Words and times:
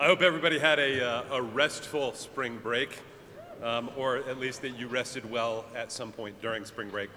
I 0.00 0.06
hope 0.06 0.22
everybody 0.22 0.60
had 0.60 0.78
a, 0.78 1.04
uh, 1.04 1.38
a 1.38 1.42
restful 1.42 2.14
spring 2.14 2.60
break, 2.62 3.00
um, 3.64 3.90
or 3.96 4.18
at 4.18 4.38
least 4.38 4.62
that 4.62 4.78
you 4.78 4.86
rested 4.86 5.28
well 5.28 5.64
at 5.74 5.90
some 5.90 6.12
point 6.12 6.40
during 6.40 6.64
spring 6.64 6.88
break. 6.88 7.10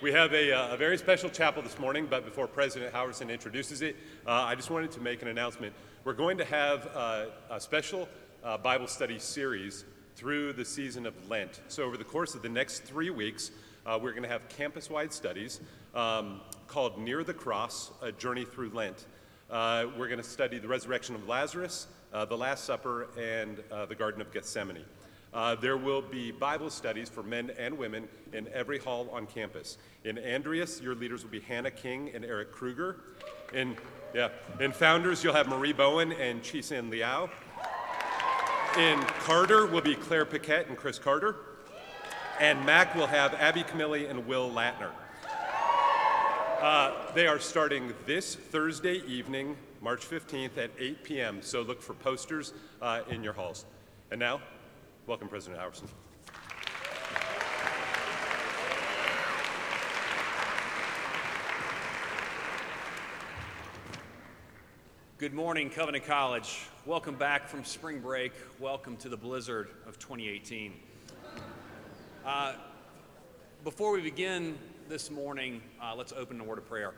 We 0.00 0.10
have 0.10 0.32
a, 0.32 0.52
uh, 0.52 0.74
a 0.74 0.76
very 0.76 0.98
special 0.98 1.30
chapel 1.30 1.62
this 1.62 1.78
morning, 1.78 2.08
but 2.10 2.24
before 2.24 2.48
President 2.48 2.92
Halvorson 2.92 3.30
introduces 3.30 3.80
it, 3.80 3.94
uh, 4.26 4.32
I 4.32 4.56
just 4.56 4.70
wanted 4.70 4.90
to 4.90 5.00
make 5.00 5.22
an 5.22 5.28
announcement. 5.28 5.72
We're 6.02 6.14
going 6.14 6.36
to 6.38 6.44
have 6.46 6.90
uh, 6.96 7.26
a 7.48 7.60
special 7.60 8.08
uh, 8.42 8.58
Bible 8.58 8.88
study 8.88 9.20
series 9.20 9.84
through 10.16 10.54
the 10.54 10.64
season 10.64 11.06
of 11.06 11.14
Lent. 11.30 11.60
So, 11.68 11.84
over 11.84 11.96
the 11.96 12.02
course 12.02 12.34
of 12.34 12.42
the 12.42 12.48
next 12.48 12.80
three 12.80 13.10
weeks, 13.10 13.52
uh, 13.86 14.00
we're 14.02 14.10
going 14.10 14.24
to 14.24 14.28
have 14.28 14.48
campus 14.48 14.90
wide 14.90 15.12
studies 15.12 15.60
um, 15.94 16.40
called 16.66 16.98
Near 16.98 17.22
the 17.22 17.34
Cross 17.34 17.92
A 18.02 18.10
Journey 18.10 18.44
Through 18.44 18.70
Lent. 18.70 19.06
We're 19.48 20.08
going 20.08 20.16
to 20.16 20.24
study 20.24 20.58
the 20.58 20.66
resurrection 20.66 21.14
of 21.14 21.28
Lazarus, 21.28 21.86
the 22.12 22.36
Last 22.36 22.64
Supper, 22.64 23.08
and 23.18 23.62
uh, 23.70 23.86
the 23.86 23.94
Garden 23.94 24.20
of 24.20 24.32
Gethsemane. 24.32 24.84
Uh, 25.34 25.54
there 25.54 25.76
will 25.76 26.00
be 26.00 26.30
Bible 26.30 26.70
studies 26.70 27.10
for 27.10 27.22
men 27.22 27.50
and 27.58 27.76
women 27.76 28.08
in 28.32 28.48
every 28.54 28.78
hall 28.78 29.08
on 29.12 29.26
campus. 29.26 29.76
In 30.04 30.18
Andreas, 30.18 30.80
your 30.80 30.94
leaders 30.94 31.22
will 31.22 31.30
be 31.30 31.40
Hannah 31.40 31.70
King 31.70 32.10
and 32.14 32.24
Eric 32.24 32.52
Kruger. 32.52 33.00
In, 33.52 33.76
yeah, 34.14 34.30
in 34.60 34.72
Founders, 34.72 35.22
you'll 35.22 35.34
have 35.34 35.48
Marie 35.48 35.74
Bowen 35.74 36.12
and 36.12 36.42
Chisan 36.42 36.88
Liao. 36.88 37.28
In 38.78 38.98
Carter 39.20 39.66
will 39.66 39.82
be 39.82 39.94
Claire 39.94 40.24
Paquette 40.24 40.68
and 40.68 40.76
Chris 40.76 40.98
Carter. 40.98 41.36
And 42.40 42.64
Mac 42.64 42.94
will 42.94 43.06
have 43.06 43.34
Abby 43.34 43.62
Camilli 43.62 44.08
and 44.08 44.26
Will 44.26 44.50
Latner. 44.50 44.90
Uh, 46.60 47.12
they 47.14 47.26
are 47.26 47.38
starting 47.38 47.92
this 48.06 48.34
Thursday 48.34 49.02
evening, 49.06 49.58
March 49.82 50.08
15th 50.08 50.56
at 50.56 50.70
8 50.78 51.04
p.m., 51.04 51.42
so 51.42 51.60
look 51.60 51.82
for 51.82 51.92
posters 51.92 52.54
uh, 52.80 53.02
in 53.10 53.22
your 53.22 53.34
halls. 53.34 53.66
And 54.10 54.18
now, 54.18 54.40
welcome 55.06 55.28
President 55.28 55.60
Halvorson. 55.60 55.86
Good 65.18 65.34
morning, 65.34 65.68
Covenant 65.68 66.06
College. 66.06 66.68
Welcome 66.86 67.16
back 67.16 67.48
from 67.48 67.62
spring 67.64 68.00
break. 68.00 68.32
Welcome 68.58 68.96
to 68.98 69.10
the 69.10 69.16
blizzard 69.16 69.68
of 69.86 69.98
2018. 69.98 70.72
Uh, 72.24 72.54
before 73.62 73.92
we 73.92 74.00
begin 74.00 74.56
this 74.88 75.10
morning, 75.10 75.60
uh, 75.82 75.96
let's 75.96 76.12
open 76.12 76.40
a 76.40 76.44
word 76.44 76.58
of 76.58 76.66
prayer. 76.66 76.94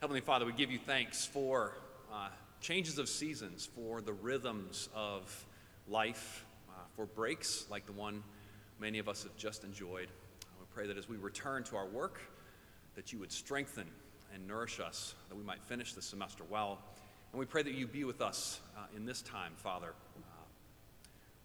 Heavenly 0.00 0.20
Father, 0.20 0.46
we 0.46 0.52
give 0.52 0.70
you 0.70 0.78
thanks 0.78 1.26
for 1.26 1.72
uh, 2.12 2.28
changes 2.60 2.98
of 2.98 3.08
seasons, 3.08 3.68
for 3.74 4.00
the 4.00 4.12
rhythms 4.12 4.88
of 4.94 5.44
life, 5.88 6.44
uh, 6.68 6.72
for 6.94 7.06
breaks 7.06 7.66
like 7.68 7.84
the 7.86 7.92
one 7.92 8.22
many 8.78 9.00
of 9.00 9.08
us 9.08 9.24
have 9.24 9.36
just 9.36 9.64
enjoyed. 9.64 10.06
we 10.60 10.66
pray 10.72 10.86
that 10.86 10.96
as 10.96 11.08
we 11.08 11.16
return 11.16 11.64
to 11.64 11.76
our 11.76 11.86
work, 11.86 12.20
that 12.94 13.12
you 13.12 13.18
would 13.18 13.32
strengthen 13.32 13.88
and 14.32 14.46
nourish 14.46 14.78
us, 14.78 15.14
that 15.28 15.36
we 15.36 15.42
might 15.42 15.62
finish 15.64 15.94
the 15.94 16.02
semester 16.02 16.44
well. 16.48 16.78
And 17.32 17.40
we 17.40 17.46
pray 17.46 17.64
that 17.64 17.74
you 17.74 17.88
be 17.88 18.04
with 18.04 18.20
us 18.20 18.60
uh, 18.76 18.82
in 18.96 19.04
this 19.04 19.22
time, 19.22 19.52
Father. 19.56 19.94
Uh, 20.16 20.44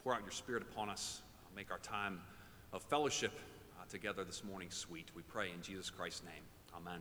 pour 0.03 0.13
out 0.13 0.21
your 0.21 0.31
Spirit 0.31 0.61
upon 0.61 0.89
us. 0.89 1.23
Make 1.55 1.71
our 1.71 1.79
time 1.79 2.19
of 2.71 2.83
fellowship 2.83 3.31
together 3.93 4.23
this 4.23 4.43
morning 4.43 4.71
sweet. 4.71 5.07
We 5.15 5.21
pray 5.21 5.51
in 5.51 5.61
Jesus 5.61 5.91
Christ's 5.91 6.23
name. 6.23 6.41
Amen. 6.75 6.99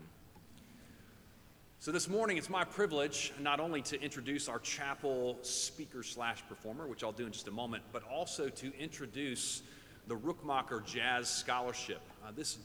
So 1.79 1.91
this 1.91 2.07
morning, 2.07 2.37
it's 2.37 2.51
my 2.51 2.65
privilege 2.65 3.33
not 3.41 3.61
only 3.61 3.81
to 3.81 3.99
introduce 3.99 4.47
our 4.47 4.59
chapel 4.59 5.39
speaker 5.41 6.03
slash 6.03 6.45
performer, 6.51 6.87
which 6.87 7.03
I'll 7.03 7.11
do 7.11 7.25
in 7.25 7.33
just 7.33 7.49
a 7.49 7.51
moment, 7.51 7.83
but 7.93 8.03
also 8.12 8.51
to 8.51 8.79
introduce 8.79 9.62
the 10.06 10.15
Rookmaaker 10.15 10.84
Jazz 10.84 11.31
Scholarship. 11.31 12.03
Uh, 12.22 12.31
this 12.37 12.59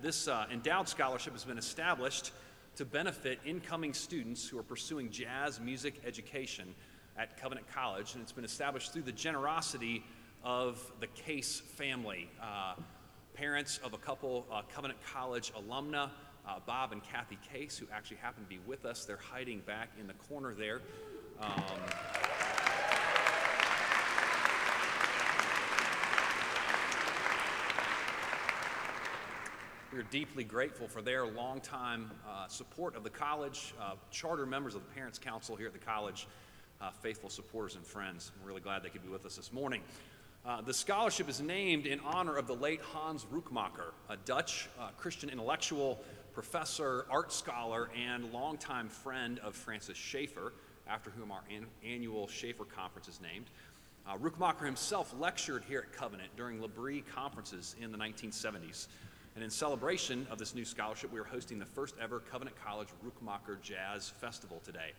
this 0.00 0.28
uh, 0.28 0.46
endowed 0.52 0.88
scholarship 0.88 1.32
has 1.32 1.44
been 1.44 1.58
established 1.58 2.30
to 2.76 2.84
benefit 2.84 3.40
incoming 3.44 3.94
students 3.94 4.48
who 4.48 4.60
are 4.60 4.62
pursuing 4.62 5.10
jazz 5.10 5.58
music 5.58 5.94
education 6.06 6.72
at 7.18 7.36
Covenant 7.36 7.66
College, 7.74 8.14
and 8.14 8.22
it's 8.22 8.30
been 8.30 8.44
established 8.44 8.92
through 8.92 9.02
the 9.02 9.10
generosity 9.10 10.04
of 10.44 10.80
the 11.00 11.08
Case 11.08 11.60
family, 11.60 12.30
uh, 12.40 12.74
parents 13.34 13.78
of 13.82 13.94
a 13.94 13.98
couple 13.98 14.46
uh, 14.52 14.62
Covenant 14.74 14.98
College 15.12 15.52
alumna, 15.54 16.10
uh, 16.46 16.58
Bob 16.66 16.92
and 16.92 17.02
Kathy 17.02 17.38
Case, 17.52 17.78
who 17.78 17.86
actually 17.92 18.18
happen 18.18 18.42
to 18.42 18.48
be 18.48 18.60
with 18.66 18.84
us. 18.84 19.04
They're 19.04 19.16
hiding 19.16 19.60
back 19.60 19.90
in 20.00 20.06
the 20.06 20.14
corner 20.14 20.54
there. 20.54 20.80
Um, 21.40 21.62
We 29.92 29.98
are 29.98 30.04
deeply 30.04 30.42
grateful 30.42 30.88
for 30.88 31.02
their 31.02 31.26
longtime 31.26 32.10
uh, 32.26 32.48
support 32.48 32.96
of 32.96 33.04
the 33.04 33.10
college, 33.10 33.74
uh, 33.78 33.96
charter 34.10 34.46
members 34.46 34.74
of 34.74 34.80
the 34.80 34.94
Parents 34.94 35.18
Council 35.18 35.54
here 35.54 35.66
at 35.66 35.74
the 35.74 35.78
college, 35.78 36.26
uh, 36.80 36.90
faithful 37.02 37.28
supporters 37.28 37.76
and 37.76 37.84
friends. 37.84 38.32
I'm 38.40 38.48
really 38.48 38.62
glad 38.62 38.82
they 38.82 38.88
could 38.88 39.02
be 39.02 39.10
with 39.10 39.26
us 39.26 39.36
this 39.36 39.52
morning. 39.52 39.82
Uh, 40.44 40.60
the 40.60 40.74
scholarship 40.74 41.28
is 41.28 41.40
named 41.40 41.86
in 41.86 42.00
honor 42.00 42.36
of 42.36 42.48
the 42.48 42.54
late 42.54 42.80
Hans 42.80 43.24
Rookmaaker, 43.32 43.92
a 44.08 44.16
Dutch 44.16 44.68
uh, 44.80 44.88
Christian 44.96 45.30
intellectual, 45.30 46.02
professor, 46.32 47.06
art 47.08 47.32
scholar, 47.32 47.90
and 47.96 48.32
longtime 48.32 48.88
friend 48.88 49.38
of 49.38 49.54
Francis 49.54 49.96
Schaeffer, 49.96 50.52
after 50.88 51.10
whom 51.10 51.30
our 51.30 51.42
an- 51.48 51.68
annual 51.86 52.26
Schaeffer 52.26 52.64
Conference 52.64 53.06
is 53.06 53.20
named. 53.20 53.46
Uh, 54.04 54.16
Rookmaaker 54.16 54.66
himself 54.66 55.14
lectured 55.16 55.62
here 55.68 55.86
at 55.86 55.92
Covenant 55.92 56.30
during 56.36 56.60
L'Abri 56.60 57.02
conferences 57.02 57.76
in 57.80 57.92
the 57.92 57.98
1970s. 57.98 58.88
And 59.36 59.44
in 59.44 59.48
celebration 59.48 60.26
of 60.28 60.38
this 60.38 60.56
new 60.56 60.64
scholarship, 60.64 61.12
we 61.12 61.20
are 61.20 61.24
hosting 61.24 61.60
the 61.60 61.66
first 61.66 61.94
ever 62.02 62.18
Covenant 62.18 62.56
College 62.64 62.88
Rookmaaker 63.06 63.62
Jazz 63.62 64.08
Festival 64.08 64.60
today. 64.64 64.90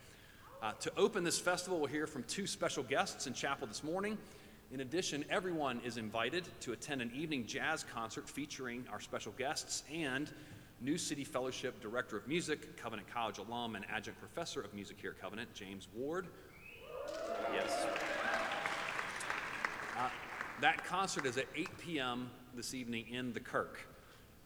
Uh, 0.62 0.72
to 0.80 0.90
open 0.96 1.25
this 1.25 1.38
festival, 1.38 1.80
we'll 1.80 1.90
hear 1.90 2.08
from 2.08 2.24
two 2.24 2.48
special 2.48 2.84
guests 2.84 3.28
in 3.28 3.34
chapel 3.34 3.68
this 3.68 3.84
morning. 3.84 4.18
In 4.73 4.79
addition, 4.79 5.23
everyone 5.29 5.79
is 5.85 5.97
invited 5.97 6.45
to 6.61 6.72
attend 6.72 7.03
an 7.03 7.11
evening 7.13 7.45
jazz 7.45 7.84
concert 7.84 8.28
featuring 8.28 8.84
our 8.91 9.00
special 9.00 9.31
guests 9.34 9.84
and 9.94 10.34
New 10.81 10.97
City 10.97 11.23
Fellowship 11.23 11.79
Director 11.79 12.17
of 12.17 12.28
Music, 12.28 12.75
Covenant 12.75 13.07
College 13.13 13.38
alum, 13.38 13.75
and 13.75 13.85
adjunct 13.88 14.19
professor 14.19 14.62
of 14.62 14.73
music 14.73 14.97
here 15.00 15.12
at 15.12 15.22
Covenant, 15.22 15.53
James 15.53 15.88
Ward. 15.95 16.25
Yes. 17.53 17.85
Uh, 19.95 20.09
that 20.59 20.83
concert 20.83 21.28
is 21.28 21.38
at 21.38 21.45
8 21.56 21.69
p.m. 21.78 22.31
this 22.56 22.73
evening 22.73 23.06
in 23.12 23.31
the 23.31 23.39
Kirk. 23.39 23.88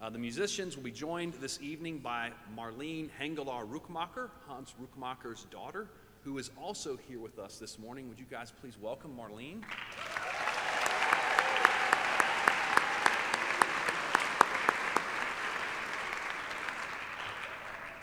Uh, 0.01 0.09
the 0.09 0.19
musicians 0.19 0.75
will 0.75 0.83
be 0.83 0.91
joined 0.91 1.35
this 1.35 1.61
evening 1.61 1.99
by 1.99 2.31
Marlene 2.53 3.09
Hengelaar 3.17 3.65
Rookmaaker, 3.65 4.29
Hans 4.45 4.75
Rookmaaker's 4.77 5.45
daughter, 5.45 5.87
who 6.27 6.37
is 6.37 6.51
also 6.61 6.97
here 7.07 7.19
with 7.21 7.39
us 7.39 7.57
this 7.57 7.79
morning. 7.79 8.09
Would 8.09 8.19
you 8.19 8.25
guys 8.29 8.51
please 8.59 8.77
welcome 8.77 9.17
Marlene? 9.17 9.63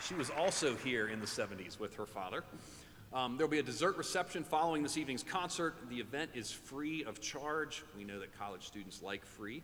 She 0.07 0.13
was 0.13 0.29
also 0.29 0.75
here 0.75 1.07
in 1.07 1.19
the 1.19 1.25
70s 1.25 1.79
with 1.79 1.95
her 1.95 2.05
father. 2.05 2.43
Um, 3.11 3.37
there'll 3.37 3.49
be 3.49 3.59
a 3.59 3.63
dessert 3.63 3.97
reception 3.97 4.43
following 4.43 4.83
this 4.83 4.97
evening's 4.97 5.23
concert. 5.23 5.75
The 5.89 5.99
event 5.99 6.31
is 6.35 6.51
free 6.51 7.03
of 7.03 7.21
charge. 7.21 7.83
We 7.97 8.03
know 8.03 8.19
that 8.19 8.37
college 8.37 8.65
students 8.67 9.01
like 9.01 9.25
free 9.25 9.63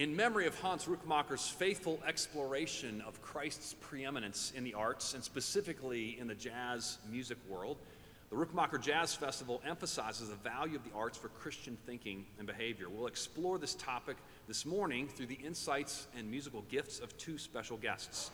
in 0.00 0.16
memory 0.16 0.46
of 0.46 0.58
Hans 0.60 0.86
Rookmaaker's 0.86 1.46
faithful 1.46 2.00
exploration 2.06 3.02
of 3.06 3.20
Christ's 3.20 3.74
preeminence 3.74 4.50
in 4.56 4.64
the 4.64 4.72
arts, 4.72 5.12
and 5.12 5.22
specifically 5.22 6.18
in 6.18 6.26
the 6.26 6.34
jazz 6.34 6.96
music 7.10 7.36
world, 7.46 7.76
the 8.30 8.36
Rookmaaker 8.36 8.80
Jazz 8.80 9.14
Festival 9.14 9.60
emphasizes 9.66 10.30
the 10.30 10.36
value 10.36 10.76
of 10.76 10.84
the 10.84 10.92
arts 10.94 11.18
for 11.18 11.28
Christian 11.28 11.76
thinking 11.84 12.24
and 12.38 12.46
behavior. 12.46 12.88
We'll 12.88 13.08
explore 13.08 13.58
this 13.58 13.74
topic 13.74 14.16
this 14.48 14.64
morning 14.64 15.06
through 15.06 15.26
the 15.26 15.38
insights 15.44 16.06
and 16.16 16.30
musical 16.30 16.62
gifts 16.70 17.00
of 17.00 17.14
two 17.18 17.36
special 17.36 17.76
guests 17.76 18.30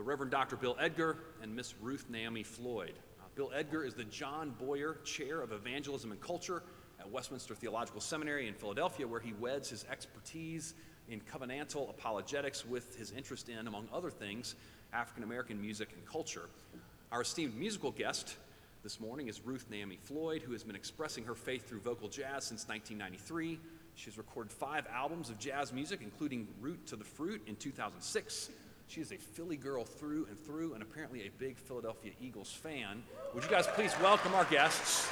the 0.00 0.04
Reverend 0.04 0.30
Dr. 0.32 0.56
Bill 0.56 0.78
Edgar 0.80 1.18
and 1.42 1.54
Miss 1.54 1.74
Ruth 1.78 2.06
Naomi 2.08 2.42
Floyd. 2.42 2.94
Uh, 3.20 3.24
Bill 3.34 3.50
Edgar 3.54 3.84
is 3.84 3.92
the 3.92 4.04
John 4.04 4.54
Boyer 4.58 4.96
Chair 5.04 5.42
of 5.42 5.52
Evangelism 5.52 6.10
and 6.10 6.18
Culture 6.22 6.62
at 6.98 7.10
Westminster 7.10 7.54
Theological 7.54 8.00
Seminary 8.00 8.48
in 8.48 8.54
Philadelphia, 8.54 9.06
where 9.06 9.20
he 9.20 9.34
weds 9.34 9.68
his 9.68 9.84
expertise 9.92 10.72
in 11.10 11.20
covenantal 11.20 11.90
apologetics 11.90 12.64
with 12.64 12.96
his 12.96 13.10
interest 13.10 13.50
in, 13.50 13.66
among 13.66 13.90
other 13.92 14.08
things, 14.10 14.54
African 14.94 15.22
American 15.22 15.60
music 15.60 15.90
and 15.94 16.06
culture. 16.06 16.48
Our 17.12 17.20
esteemed 17.20 17.54
musical 17.54 17.90
guest 17.90 18.36
this 18.82 19.00
morning 19.00 19.28
is 19.28 19.44
Ruth 19.44 19.66
Naomi 19.68 19.98
Floyd, 20.02 20.40
who 20.40 20.52
has 20.52 20.62
been 20.62 20.76
expressing 20.76 21.24
her 21.24 21.34
faith 21.34 21.68
through 21.68 21.80
vocal 21.80 22.08
jazz 22.08 22.44
since 22.44 22.66
1993. 22.66 23.60
She's 23.96 24.16
recorded 24.16 24.50
five 24.50 24.86
albums 24.90 25.28
of 25.28 25.38
jazz 25.38 25.74
music, 25.74 26.00
including 26.00 26.48
Root 26.58 26.86
to 26.86 26.96
the 26.96 27.04
Fruit 27.04 27.42
in 27.46 27.54
2006. 27.56 28.48
She 28.90 29.00
is 29.00 29.12
a 29.12 29.18
Philly 29.18 29.56
girl 29.56 29.84
through 29.84 30.26
and 30.28 30.36
through, 30.36 30.74
and 30.74 30.82
apparently 30.82 31.20
a 31.20 31.30
big 31.38 31.56
Philadelphia 31.56 32.10
Eagles 32.20 32.50
fan. 32.50 33.04
Would 33.32 33.44
you 33.44 33.48
guys 33.48 33.68
please 33.68 33.94
welcome 34.02 34.34
our 34.34 34.44
guests? 34.46 35.08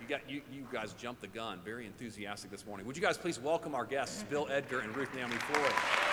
You, 0.00 0.06
got, 0.06 0.30
you, 0.30 0.42
you 0.52 0.64
guys 0.72 0.92
jumped 0.92 1.22
the 1.22 1.26
gun, 1.26 1.58
very 1.64 1.86
enthusiastic 1.86 2.52
this 2.52 2.64
morning. 2.64 2.86
Would 2.86 2.96
you 2.96 3.02
guys 3.02 3.18
please 3.18 3.40
welcome 3.40 3.74
our 3.74 3.84
guests, 3.84 4.22
Bill 4.30 4.46
Edgar 4.48 4.78
and 4.78 4.96
Ruth 4.96 5.12
Naomi 5.12 5.34
Floyd? 5.34 6.05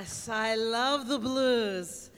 Yes, 0.00 0.30
I 0.30 0.54
love 0.54 1.08
the 1.08 1.18
blues 1.18 2.08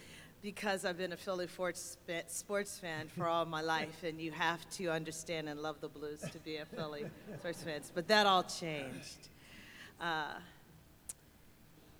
because 0.40 0.84
I've 0.84 0.96
been 0.96 1.12
a 1.12 1.16
Philly 1.16 1.48
sports 1.48 2.78
fan 2.78 3.08
for 3.08 3.26
all 3.26 3.44
my 3.44 3.60
life, 3.60 4.04
and 4.04 4.20
you 4.20 4.30
have 4.30 4.70
to 4.76 4.86
understand 4.86 5.48
and 5.48 5.60
love 5.60 5.80
the 5.80 5.88
blues 5.88 6.20
to 6.20 6.38
be 6.38 6.58
a 6.58 6.64
Philly 6.64 7.06
sports 7.40 7.64
fan. 7.64 7.80
But 7.92 8.06
that 8.06 8.24
all 8.24 8.44
changed. 8.44 9.30
Uh, 10.00 10.34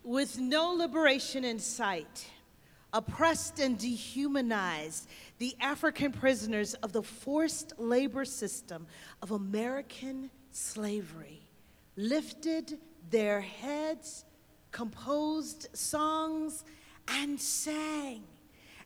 with 0.04 0.38
no 0.38 0.72
liberation 0.72 1.44
in 1.44 1.58
sight, 1.58 2.28
oppressed 2.92 3.58
and 3.58 3.76
dehumanized, 3.76 5.08
the 5.38 5.56
African 5.60 6.12
prisoners 6.12 6.74
of 6.74 6.92
the 6.92 7.02
forced 7.02 7.72
labor 7.76 8.24
system 8.24 8.86
of 9.20 9.32
American 9.32 10.30
slavery 10.52 11.40
lifted 11.96 12.78
their 13.10 13.40
heads 13.40 14.26
composed 14.72 15.68
songs, 15.74 16.64
and 17.06 17.40
sang, 17.40 18.24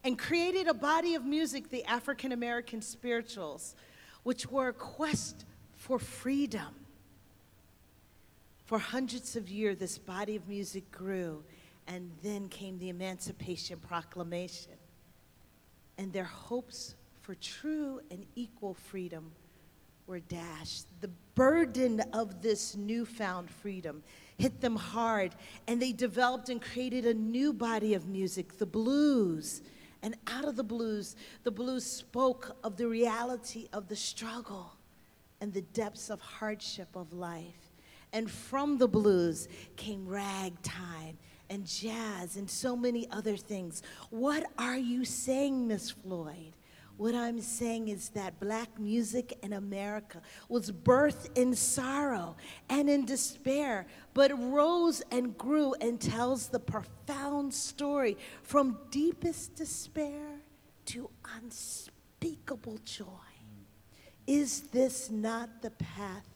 and 0.05 0.19
created 0.19 0.67
a 0.69 0.75
body 0.75 1.15
of 1.15 1.25
music, 1.25 1.71
the 1.71 1.85
African 1.85 2.33
American 2.33 2.83
spirituals, 2.83 3.75
which 4.23 4.51
were 4.51 4.69
a 4.69 4.73
quest 4.73 5.45
for 5.75 5.99
freedom. 5.99 6.75
For 8.65 8.79
hundreds 8.79 9.37
of 9.37 9.49
years, 9.49 9.79
this 9.79 9.97
body 9.97 10.35
of 10.37 10.49
music 10.49 10.91
grew, 10.91 11.45
and 11.87 12.11
then 12.23 12.49
came 12.49 12.79
the 12.79 12.89
Emancipation 12.89 13.79
Proclamation. 13.79 14.73
And 15.99 16.13
their 16.13 16.25
hopes 16.25 16.97
for 17.23 17.37
true 17.37 18.01
and 18.11 18.27
equal 18.35 18.75
freedom 18.75 19.31
were 20.07 20.21
dashed. 20.21 20.87
The 21.01 21.11
burden 21.35 22.01
of 22.13 22.43
this 22.43 22.77
newfound 22.77 23.51
freedom 23.51 24.03
hit 24.39 24.61
them 24.61 24.77
hard, 24.77 25.35
and 25.67 25.81
they 25.81 25.93
developed 25.93 26.49
and 26.49 26.61
created 26.61 27.07
a 27.07 27.15
new 27.15 27.53
body 27.53 27.95
of 27.95 28.07
music, 28.07 28.59
the 28.59 28.67
blues. 28.67 29.63
And 30.03 30.17
out 30.27 30.45
of 30.45 30.57
the 30.57 30.65
blues, 30.65 31.17
the 31.43 31.51
blues 31.51 31.85
spoke 31.85 32.57
of 32.63 32.77
the 32.77 32.87
reality 32.87 33.69
of 33.73 33.89
the 33.89 33.97
struggle 33.97 34.73
and 35.41 35.53
the 35.53 35.63
depths 35.63 36.11
of 36.11 36.21
hardship 36.21 36.89
of 36.95 37.13
life. 37.13 37.71
And 38.13 38.31
from 38.31 38.79
the 38.79 38.89
blues 38.89 39.49
came 39.77 40.07
ragtime 40.07 41.19
and 41.51 41.67
jazz 41.67 42.37
and 42.37 42.49
so 42.49 42.77
many 42.77 43.09
other 43.11 43.37
things. 43.37 43.83
What 44.11 44.47
are 44.59 44.79
you 44.79 45.05
saying, 45.05 45.67
Miss 45.67 45.91
Floyd? 45.91 46.53
What 46.97 47.15
I'm 47.15 47.43
saying 47.43 47.89
is 47.89 48.09
that 48.11 48.41
black 48.41 48.79
music 48.79 49.39
in 49.43 49.53
America 49.53 50.23
was 50.49 50.73
birthed 50.73 51.37
in 51.37 51.55
sorrow 51.55 52.37
and 52.71 52.89
in 52.89 53.05
despair, 53.05 53.87
but 54.15 54.33
rose 54.51 55.03
and 55.11 55.37
grew 55.37 55.75
and 55.75 56.01
tells 56.01 56.49
the 56.49 56.59
profound 56.59 57.53
story 57.53 58.17
from 58.43 58.79
deepest 58.91 59.57
despair 59.57 60.41
to 60.87 61.11
unspeakable 61.37 62.79
joy. 62.85 63.05
Is 64.27 64.63
this 64.63 65.11
not 65.11 65.61
the 65.61 65.71
path 65.73 66.27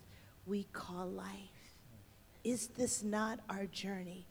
we 0.47 0.65
call 0.73 1.09
life? 1.09 1.27
Is 2.45 2.69
this 2.69 3.03
not 3.03 3.41
our 3.49 3.65
journey 3.67 4.27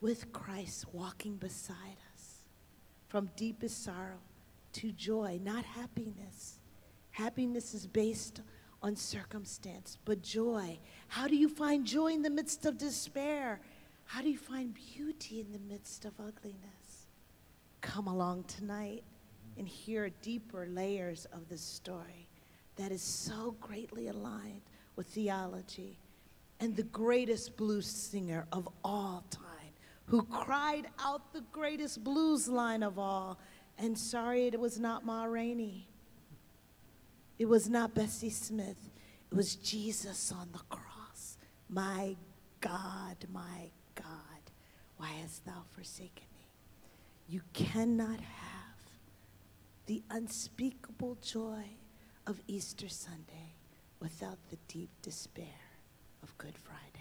with 0.00 0.32
Christ 0.32 0.86
walking 0.92 1.36
beside 1.36 1.98
us 2.14 2.44
from 3.08 3.30
deepest 3.36 3.84
sorrow? 3.84 4.20
To 4.74 4.92
joy, 4.92 5.40
not 5.42 5.64
happiness. 5.64 6.58
Happiness 7.10 7.74
is 7.74 7.86
based 7.86 8.40
on 8.82 8.96
circumstance, 8.96 9.98
but 10.04 10.22
joy. 10.22 10.78
How 11.08 11.28
do 11.28 11.36
you 11.36 11.48
find 11.48 11.86
joy 11.86 12.08
in 12.08 12.22
the 12.22 12.30
midst 12.30 12.66
of 12.66 12.78
despair? 12.78 13.60
How 14.04 14.22
do 14.22 14.30
you 14.30 14.38
find 14.38 14.74
beauty 14.74 15.40
in 15.40 15.52
the 15.52 15.58
midst 15.58 16.04
of 16.04 16.12
ugliness? 16.18 17.06
Come 17.80 18.06
along 18.08 18.44
tonight 18.44 19.04
and 19.58 19.68
hear 19.68 20.10
deeper 20.22 20.66
layers 20.66 21.26
of 21.32 21.48
the 21.48 21.58
story 21.58 22.28
that 22.76 22.90
is 22.90 23.02
so 23.02 23.54
greatly 23.60 24.08
aligned 24.08 24.62
with 24.96 25.06
theology 25.08 25.98
and 26.60 26.76
the 26.76 26.82
greatest 26.84 27.56
blues 27.56 27.86
singer 27.86 28.46
of 28.52 28.68
all 28.84 29.24
time 29.30 29.48
who 30.06 30.22
cried 30.24 30.86
out 30.98 31.32
the 31.32 31.42
greatest 31.52 32.02
blues 32.04 32.48
line 32.48 32.82
of 32.82 32.98
all 32.98 33.38
and 33.78 33.98
sorry, 33.98 34.46
it 34.46 34.60
was 34.60 34.78
not 34.78 35.04
Ma 35.04 35.24
Rainey. 35.24 35.88
It 37.38 37.46
was 37.46 37.68
not 37.68 37.94
Bessie 37.94 38.30
Smith. 38.30 38.90
It 39.30 39.34
was 39.34 39.56
Jesus 39.56 40.30
on 40.32 40.48
the 40.52 40.60
cross. 40.68 41.38
My 41.68 42.16
God, 42.60 43.16
my 43.32 43.70
God, 43.94 44.04
why 44.96 45.08
hast 45.20 45.44
thou 45.44 45.64
forsaken 45.74 46.26
me? 46.34 46.46
You 47.28 47.40
cannot 47.52 48.20
have 48.20 48.78
the 49.86 50.02
unspeakable 50.10 51.18
joy 51.22 51.64
of 52.26 52.40
Easter 52.46 52.88
Sunday 52.88 53.56
without 54.00 54.38
the 54.50 54.58
deep 54.68 54.90
despair 55.02 55.46
of 56.22 56.36
Good 56.38 56.56
Friday. 56.56 56.91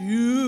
you 0.00 0.39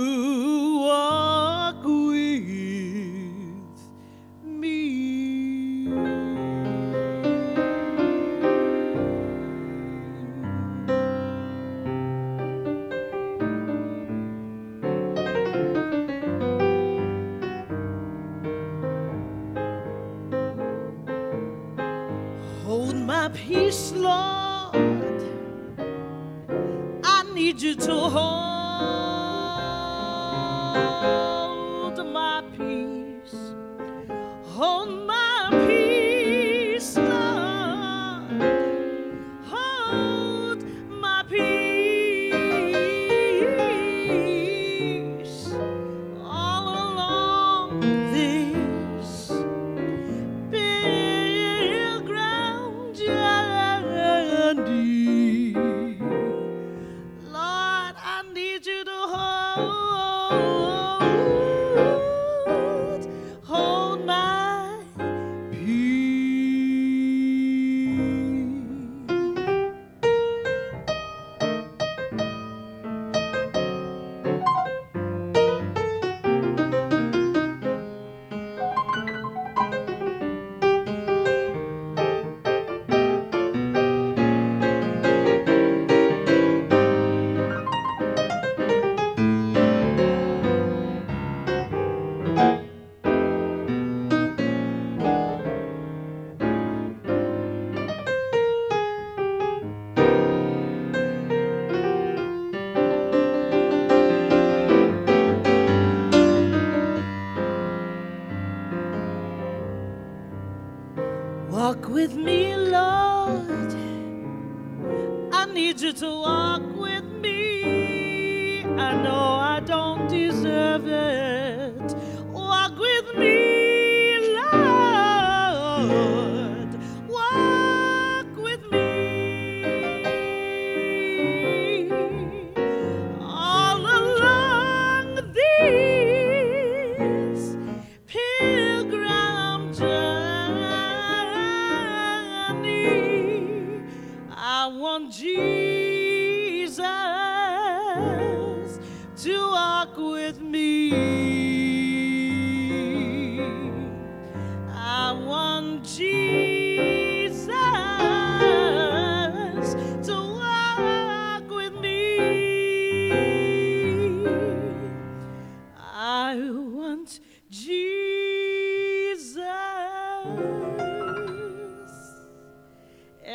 need 115.52 115.80
you 115.80 115.92
to 115.92 116.06
walk 116.06 116.62
with 116.76 117.04
me. 117.20 118.64
I 118.64 119.02
know 119.02 119.36
I 119.54 119.60
don't 119.60 120.08
deserve 120.08 120.86
it. 120.86 121.94
Walk 122.28 122.78
with 122.78 123.14
me, 123.18 123.51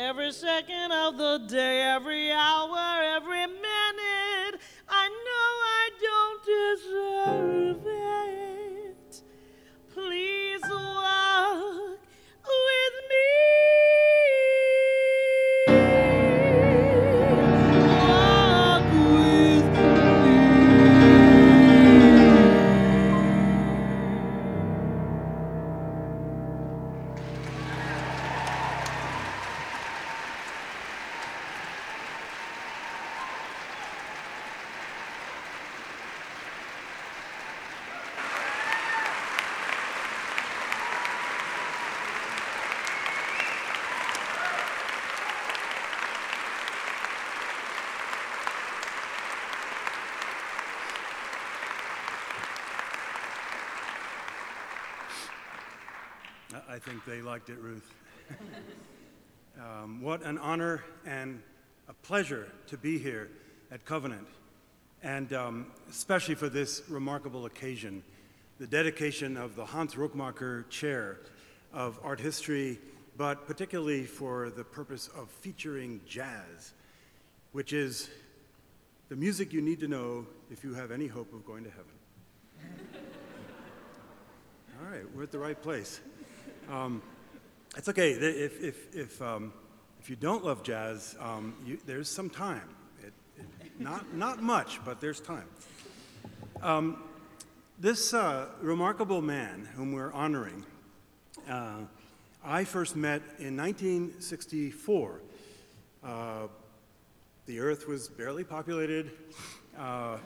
every 0.08 0.32
second 0.32 0.90
of 0.90 1.18
the 1.18 1.36
day, 1.46 1.82
every 1.82 2.32
hour, 2.32 3.02
every 3.14 3.46
minute. 3.46 3.67
I- 56.78 56.90
think 56.90 57.04
they 57.04 57.22
liked 57.22 57.50
it, 57.50 57.58
Ruth. 57.58 57.92
um, 59.60 60.00
what 60.00 60.22
an 60.22 60.38
honor 60.38 60.84
and 61.04 61.42
a 61.88 61.92
pleasure 61.92 62.52
to 62.68 62.76
be 62.76 62.98
here 62.98 63.30
at 63.72 63.84
Covenant, 63.84 64.28
and 65.02 65.32
um, 65.32 65.72
especially 65.90 66.36
for 66.36 66.48
this 66.48 66.82
remarkable 66.88 67.46
occasion 67.46 68.04
the 68.60 68.66
dedication 68.66 69.36
of 69.36 69.56
the 69.56 69.64
Hans 69.64 69.96
Rookmaaker 69.96 70.68
Chair 70.68 71.18
of 71.72 71.98
Art 72.04 72.20
History, 72.20 72.78
but 73.16 73.44
particularly 73.44 74.04
for 74.04 74.50
the 74.50 74.62
purpose 74.62 75.08
of 75.16 75.30
featuring 75.30 76.00
jazz, 76.06 76.74
which 77.50 77.72
is 77.72 78.08
the 79.08 79.16
music 79.16 79.52
you 79.52 79.62
need 79.62 79.80
to 79.80 79.88
know 79.88 80.26
if 80.48 80.62
you 80.62 80.74
have 80.74 80.92
any 80.92 81.08
hope 81.08 81.32
of 81.32 81.44
going 81.44 81.64
to 81.64 81.70
heaven. 81.70 81.84
All 84.80 84.88
right, 84.88 85.02
we're 85.12 85.24
at 85.24 85.32
the 85.32 85.40
right 85.40 85.60
place. 85.60 86.00
Um, 86.70 87.02
it's 87.76 87.88
okay. 87.88 88.12
If, 88.12 88.62
if, 88.62 88.94
if, 88.94 89.22
um, 89.22 89.52
if 90.00 90.10
you 90.10 90.16
don't 90.16 90.44
love 90.44 90.62
jazz, 90.62 91.16
um, 91.20 91.54
you, 91.64 91.78
there's 91.86 92.08
some 92.08 92.28
time. 92.28 92.68
It, 93.02 93.12
it, 93.38 93.80
not, 93.80 94.14
not 94.14 94.42
much, 94.42 94.80
but 94.84 95.00
there's 95.00 95.20
time. 95.20 95.46
Um, 96.62 97.02
this 97.78 98.12
uh, 98.12 98.46
remarkable 98.60 99.22
man 99.22 99.68
whom 99.76 99.92
we're 99.92 100.12
honoring, 100.12 100.64
uh, 101.48 101.78
I 102.44 102.64
first 102.64 102.96
met 102.96 103.22
in 103.38 103.56
1964. 103.56 105.20
Uh, 106.04 106.48
the 107.46 107.60
earth 107.60 107.88
was 107.88 108.08
barely 108.08 108.44
populated. 108.44 109.10
Uh, 109.78 110.18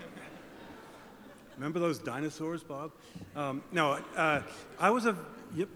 Remember 1.57 1.79
those 1.79 1.99
dinosaurs, 1.99 2.63
Bob? 2.63 2.93
Um, 3.37 3.63
no, 3.73 3.99
uh, 4.17 4.43
I 4.81 4.91
was 4.91 5.07
a 5.07 5.17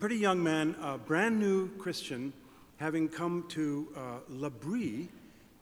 pretty 0.00 0.16
young 0.16 0.42
man, 0.42 0.74
a 0.80 0.96
brand 0.96 1.38
new 1.38 1.68
Christian, 1.76 2.32
having 2.78 3.08
come 3.08 3.44
to 3.48 3.88
uh, 3.94 4.00
L'Abri 4.28 5.08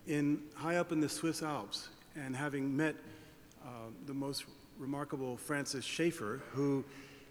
in 0.06 0.40
high 0.54 0.76
up 0.76 0.92
in 0.92 1.00
the 1.00 1.08
Swiss 1.08 1.42
Alps, 1.42 1.88
and 2.14 2.36
having 2.36 2.76
met 2.76 2.94
uh, 3.64 3.68
the 4.06 4.14
most 4.14 4.44
remarkable 4.78 5.36
Francis 5.36 5.84
Schaeffer, 5.84 6.40
who 6.52 6.84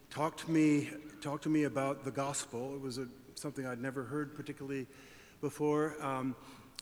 talked 0.10 0.42
to 0.42 0.52
me 0.52 0.90
talked 1.22 1.44
to 1.44 1.50
me 1.50 1.64
about 1.64 2.04
the 2.04 2.12
gospel. 2.12 2.76
It 2.76 2.82
was 2.82 2.98
a, 2.98 3.08
something 3.36 3.66
I'd 3.66 3.82
never 3.82 4.04
heard 4.04 4.36
particularly 4.36 4.86
before, 5.40 5.96
um, 6.02 6.36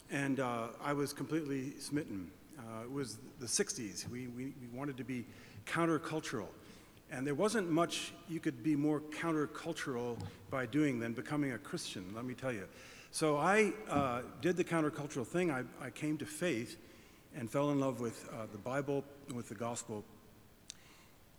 and 0.09 0.39
uh, 0.39 0.69
I 0.83 0.93
was 0.93 1.13
completely 1.13 1.73
smitten. 1.79 2.31
Uh, 2.57 2.85
it 2.85 2.91
was 2.91 3.19
the 3.39 3.45
60s. 3.45 4.09
We, 4.09 4.27
we, 4.27 4.45
we 4.45 4.67
wanted 4.73 4.97
to 4.97 5.03
be 5.03 5.25
countercultural. 5.67 6.47
And 7.11 7.27
there 7.27 7.35
wasn't 7.35 7.69
much 7.69 8.13
you 8.29 8.39
could 8.39 8.63
be 8.63 8.75
more 8.75 9.01
countercultural 9.01 10.17
by 10.49 10.65
doing 10.65 10.99
than 10.99 11.13
becoming 11.13 11.51
a 11.51 11.57
Christian, 11.57 12.05
let 12.15 12.23
me 12.23 12.33
tell 12.33 12.53
you. 12.53 12.67
So 13.11 13.37
I 13.37 13.73
uh, 13.89 14.21
did 14.41 14.55
the 14.55 14.63
countercultural 14.63 15.27
thing. 15.27 15.51
I, 15.51 15.63
I 15.81 15.89
came 15.89 16.17
to 16.19 16.25
faith 16.25 16.77
and 17.35 17.49
fell 17.49 17.71
in 17.71 17.79
love 17.79 17.99
with 17.99 18.29
uh, 18.31 18.45
the 18.51 18.57
Bible 18.57 19.03
with 19.33 19.49
the 19.49 19.55
gospel. 19.55 20.05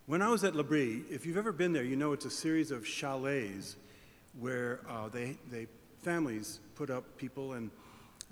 When 0.07 0.21
I 0.21 0.29
was 0.29 0.45
at 0.45 0.55
L'Abri, 0.55 1.05
if 1.11 1.25
you've 1.25 1.39
ever 1.39 1.53
been 1.53 1.73
there, 1.73 1.85
you 1.85 1.97
know 1.97 2.13
it's 2.13 2.27
a 2.27 2.31
series 2.31 2.71
of 2.71 2.87
chalets 2.87 3.77
where 4.39 4.81
uh, 4.89 5.09
they, 5.09 5.37
they 5.51 5.67
families 6.03 6.61
put 6.75 6.91
up 6.91 7.05
people 7.17 7.55
and 7.55 7.71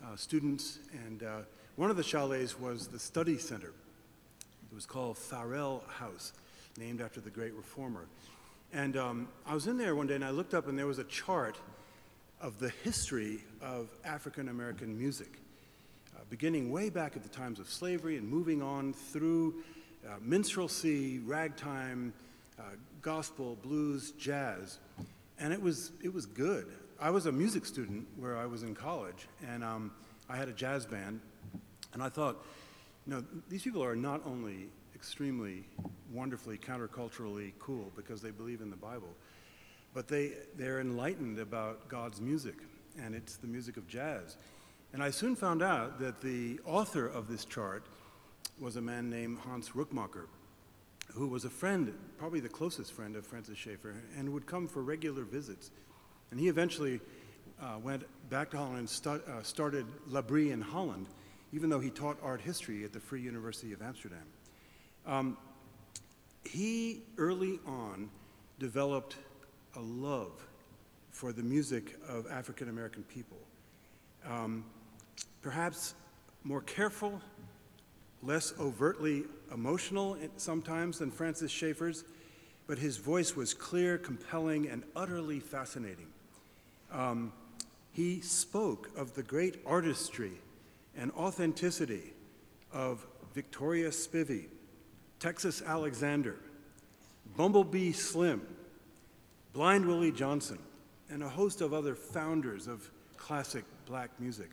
uh, 0.04 0.16
students, 0.16 0.78
and 1.06 1.22
uh, 1.22 1.36
one 1.76 1.90
of 1.90 1.96
the 1.96 2.02
chalets 2.02 2.58
was 2.58 2.88
the 2.88 2.98
study 2.98 3.38
center. 3.38 3.72
It 4.70 4.74
was 4.74 4.84
called 4.84 5.16
Farel 5.16 5.84
House, 5.88 6.32
named 6.76 7.00
after 7.00 7.20
the 7.20 7.30
great 7.30 7.54
reformer. 7.54 8.06
And 8.72 8.96
um, 8.96 9.28
I 9.46 9.54
was 9.54 9.66
in 9.66 9.76
there 9.76 9.94
one 9.96 10.06
day 10.06 10.14
and 10.14 10.24
I 10.24 10.30
looked 10.30 10.54
up 10.54 10.68
and 10.68 10.78
there 10.78 10.86
was 10.86 10.98
a 10.98 11.04
chart 11.04 11.58
of 12.40 12.58
the 12.58 12.70
history 12.84 13.40
of 13.60 13.88
African 14.04 14.48
American 14.48 14.96
music, 14.96 15.40
uh, 16.16 16.20
beginning 16.30 16.70
way 16.70 16.88
back 16.88 17.16
at 17.16 17.22
the 17.22 17.28
times 17.28 17.58
of 17.58 17.68
slavery 17.68 18.16
and 18.16 18.28
moving 18.28 18.62
on 18.62 18.92
through 18.92 19.56
uh, 20.06 20.14
minstrelsy, 20.20 21.20
ragtime, 21.26 22.12
uh, 22.58 22.62
gospel, 23.02 23.58
blues, 23.62 24.12
jazz. 24.12 24.78
And 25.38 25.52
it 25.52 25.60
was, 25.60 25.92
it 26.02 26.12
was 26.12 26.26
good. 26.26 26.66
I 27.00 27.10
was 27.10 27.26
a 27.26 27.32
music 27.32 27.66
student 27.66 28.06
where 28.16 28.36
I 28.36 28.46
was 28.46 28.62
in 28.62 28.74
college, 28.74 29.26
and 29.46 29.64
um, 29.64 29.90
I 30.28 30.36
had 30.36 30.48
a 30.48 30.52
jazz 30.52 30.86
band. 30.86 31.20
And 31.92 32.02
I 32.02 32.08
thought, 32.08 32.44
you 33.06 33.14
know, 33.14 33.24
these 33.48 33.62
people 33.62 33.82
are 33.82 33.96
not 33.96 34.22
only 34.26 34.68
extremely 35.00 35.64
wonderfully 36.12 36.58
counterculturally 36.58 37.52
cool 37.58 37.90
because 37.96 38.20
they 38.20 38.30
believe 38.30 38.60
in 38.60 38.68
the 38.68 38.76
Bible, 38.76 39.08
but 39.94 40.06
they, 40.08 40.32
they're 40.58 40.78
enlightened 40.78 41.38
about 41.38 41.88
God's 41.88 42.20
music, 42.20 42.56
and 43.02 43.14
it's 43.14 43.36
the 43.36 43.46
music 43.46 43.78
of 43.78 43.88
jazz. 43.88 44.36
And 44.92 45.02
I 45.02 45.10
soon 45.10 45.36
found 45.36 45.62
out 45.62 46.00
that 46.00 46.20
the 46.20 46.60
author 46.66 47.06
of 47.06 47.28
this 47.28 47.46
chart 47.46 47.86
was 48.60 48.76
a 48.76 48.82
man 48.82 49.08
named 49.08 49.38
Hans 49.38 49.70
Rookmaaker, 49.70 50.26
who 51.14 51.28
was 51.28 51.46
a 51.46 51.50
friend, 51.50 51.94
probably 52.18 52.40
the 52.40 52.50
closest 52.50 52.92
friend 52.92 53.16
of 53.16 53.26
Francis 53.26 53.56
Schaeffer, 53.56 53.94
and 54.18 54.30
would 54.34 54.44
come 54.44 54.68
for 54.68 54.82
regular 54.82 55.24
visits. 55.24 55.70
And 56.30 56.38
he 56.38 56.48
eventually 56.48 57.00
uh, 57.58 57.78
went 57.82 58.02
back 58.28 58.50
to 58.50 58.58
Holland 58.58 58.80
and 58.80 58.90
stu- 58.90 59.22
uh, 59.26 59.42
started 59.42 59.86
L'Abri 60.08 60.50
in 60.50 60.60
Holland, 60.60 61.06
even 61.54 61.70
though 61.70 61.80
he 61.80 61.88
taught 61.88 62.18
art 62.22 62.42
history 62.42 62.84
at 62.84 62.92
the 62.92 63.00
Free 63.00 63.22
University 63.22 63.72
of 63.72 63.80
Amsterdam. 63.80 64.26
Um, 65.10 65.36
he 66.44 67.02
early 67.18 67.58
on 67.66 68.08
developed 68.60 69.16
a 69.74 69.80
love 69.80 70.46
for 71.10 71.32
the 71.32 71.42
music 71.42 71.96
of 72.08 72.30
African 72.30 72.68
American 72.68 73.02
people. 73.02 73.36
Um, 74.24 74.64
perhaps 75.42 75.94
more 76.44 76.60
careful, 76.60 77.20
less 78.22 78.54
overtly 78.60 79.24
emotional 79.52 80.16
sometimes 80.36 81.00
than 81.00 81.10
Francis 81.10 81.50
Schaeffer's, 81.50 82.04
but 82.68 82.78
his 82.78 82.96
voice 82.96 83.34
was 83.34 83.52
clear, 83.52 83.98
compelling, 83.98 84.68
and 84.68 84.84
utterly 84.94 85.40
fascinating. 85.40 86.06
Um, 86.92 87.32
he 87.90 88.20
spoke 88.20 88.90
of 88.96 89.14
the 89.14 89.24
great 89.24 89.56
artistry 89.66 90.34
and 90.96 91.10
authenticity 91.12 92.12
of 92.72 93.04
Victoria 93.34 93.88
Spivey, 93.88 94.46
Texas 95.20 95.60
Alexander, 95.60 96.36
Bumblebee 97.36 97.92
Slim, 97.92 98.40
Blind 99.52 99.86
Willie 99.86 100.12
Johnson, 100.12 100.58
and 101.10 101.22
a 101.22 101.28
host 101.28 101.60
of 101.60 101.74
other 101.74 101.94
founders 101.94 102.66
of 102.66 102.90
classic 103.18 103.64
black 103.84 104.18
music. 104.18 104.48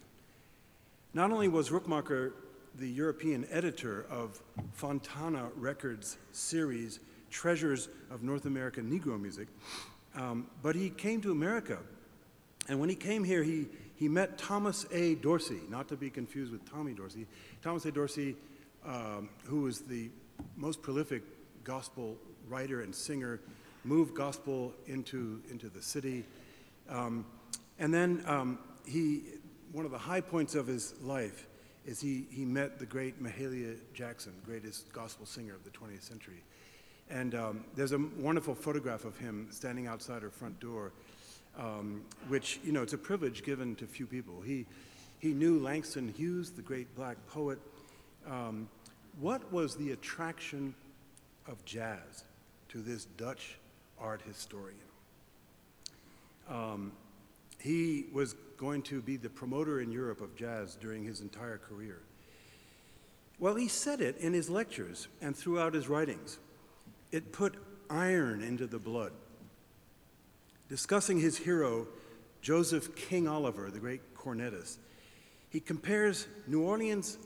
Not 1.14 1.32
only 1.32 1.48
was 1.48 1.70
Rookmaaker 1.70 2.34
the 2.76 2.88
European 2.88 3.48
editor 3.50 4.06
of 4.10 4.42
Fontana 4.74 5.50
Records 5.56 6.18
series 6.34 7.00
Treasures 7.32 7.88
of 8.12 8.22
North 8.24 8.46
American 8.46 8.92
Negro 8.92 9.20
Music, 9.20 9.48
um, 10.16 10.48
but 10.62 10.76
he 10.76 10.90
came 10.90 11.22
to 11.22 11.32
America. 11.32 11.80
And 12.68 12.80
when 12.80 12.90
he 12.90 12.96
came 12.96 13.24
here, 13.24 13.42
he, 13.42 13.68
he 13.96 14.10
met 14.10 14.38
Thomas 14.38 14.86
A. 14.92 15.16
Dorsey, 15.16 15.62
not 15.70 15.88
to 15.90 15.96
be 15.96 16.10
confused 16.10 16.52
with 16.52 16.70
Tommy 16.70 16.94
Dorsey. 16.94 17.26
Thomas 17.62 17.86
A. 17.86 17.92
Dorsey, 17.92 18.36
um, 18.86 19.30
who 19.46 19.62
was 19.62 19.82
the 19.82 20.10
most 20.56 20.82
prolific 20.82 21.24
gospel 21.64 22.18
writer 22.48 22.82
and 22.82 22.94
singer, 22.94 23.40
moved 23.84 24.16
gospel 24.16 24.74
into, 24.86 25.42
into 25.50 25.70
the 25.70 25.82
city. 25.82 26.24
Um, 26.90 27.26
and 27.80 27.94
then 27.94 28.24
um, 28.26 28.60
he, 28.86 29.24
one 29.72 29.86
of 29.86 29.92
the 29.92 29.98
high 29.98 30.22
points 30.22 30.56
of 30.56 30.68
his 30.68 30.94
life 31.02 31.48
is 31.86 32.02
he, 32.02 32.26
he 32.30 32.44
met 32.44 32.80
the 32.80 32.86
great 32.86 33.22
Mahalia 33.22 33.78
Jackson, 33.94 34.34
greatest 34.46 34.92
gospel 34.92 35.26
singer 35.26 35.54
of 35.54 35.64
the 35.64 35.70
20th 35.70 36.04
century. 36.04 36.44
And 37.10 37.34
um, 37.36 37.64
there's 37.76 37.94
a 37.94 38.00
wonderful 38.18 38.54
photograph 38.54 39.06
of 39.06 39.18
him 39.18 39.48
standing 39.52 39.88
outside 39.88 40.22
her 40.22 40.30
front 40.30 40.60
door, 40.60 40.92
um, 41.58 42.04
which, 42.28 42.60
you 42.64 42.74
know, 42.74 42.84
it's 42.84 42.94
a 42.94 42.98
privilege 42.98 43.44
given 43.44 43.76
to 43.76 43.88
few 43.88 44.06
people. 44.06 44.42
He, 44.42 44.66
he 45.20 45.34
knew 45.34 45.60
Langston 45.60 46.10
Hughes, 46.10 46.52
the 46.52 46.62
great 46.62 46.94
black 46.96 47.18
poet. 47.28 47.60
Um, 48.30 48.68
what 49.20 49.52
was 49.52 49.76
the 49.76 49.92
attraction 49.92 50.76
of 51.48 51.64
jazz 51.66 52.24
to 52.70 52.80
this 52.80 53.06
Dutch 53.18 53.58
art 54.00 54.22
historian? 54.22 54.78
Um, 56.50 56.92
he 57.60 58.06
was 58.14 58.36
going 58.58 58.82
to 58.84 59.02
be 59.02 59.18
the 59.18 59.30
promoter 59.30 59.82
in 59.82 59.92
Europe 59.92 60.22
of 60.22 60.36
jazz 60.36 60.76
during 60.76 61.04
his 61.04 61.22
entire 61.22 61.58
career. 61.58 62.00
Well, 63.40 63.56
he 63.56 63.68
said 63.68 64.02
it 64.02 64.18
in 64.18 64.34
his 64.34 64.50
lectures 64.50 65.08
and 65.22 65.36
throughout 65.36 65.74
his 65.74 65.88
writings. 65.88 66.40
It 67.12 67.32
put 67.32 67.56
iron 67.90 68.42
into 68.42 68.68
the 68.68 68.80
blood. 68.80 69.12
Discussing 70.70 71.20
his 71.20 71.38
hero, 71.38 71.88
Joseph 72.42 72.96
King 72.96 73.28
Oliver, 73.28 73.70
the 73.70 73.80
great 73.80 74.16
cornetist, 74.16 74.78
he 75.50 75.60
compares 75.60 76.28
New 76.48 76.62
Orleans 76.62 77.18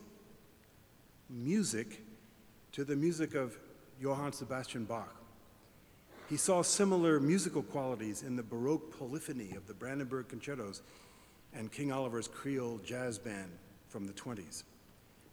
music 1.32 2.02
to 2.74 2.84
the 2.84 2.96
music 2.96 3.36
of 3.36 3.58
Johann 4.00 4.34
Sebastian 4.34 4.84
Bach. 4.86 5.16
He 6.30 6.38
saw 6.38 6.62
similar 6.62 7.20
musical 7.20 7.64
qualities 7.64 8.24
in 8.24 8.36
the 8.36 8.44
Baroque 8.44 8.98
polyphony 8.98 9.52
of 9.56 9.68
the 9.68 9.74
Brandenburg 9.74 10.28
concertos 10.28 10.82
and 11.54 11.72
King 11.72 11.92
Oliver's 11.92 12.28
Creole 12.28 12.80
jazz 12.84 13.18
band 13.18 13.52
from 13.90 14.06
the 14.06 14.14
20s. 14.14 14.64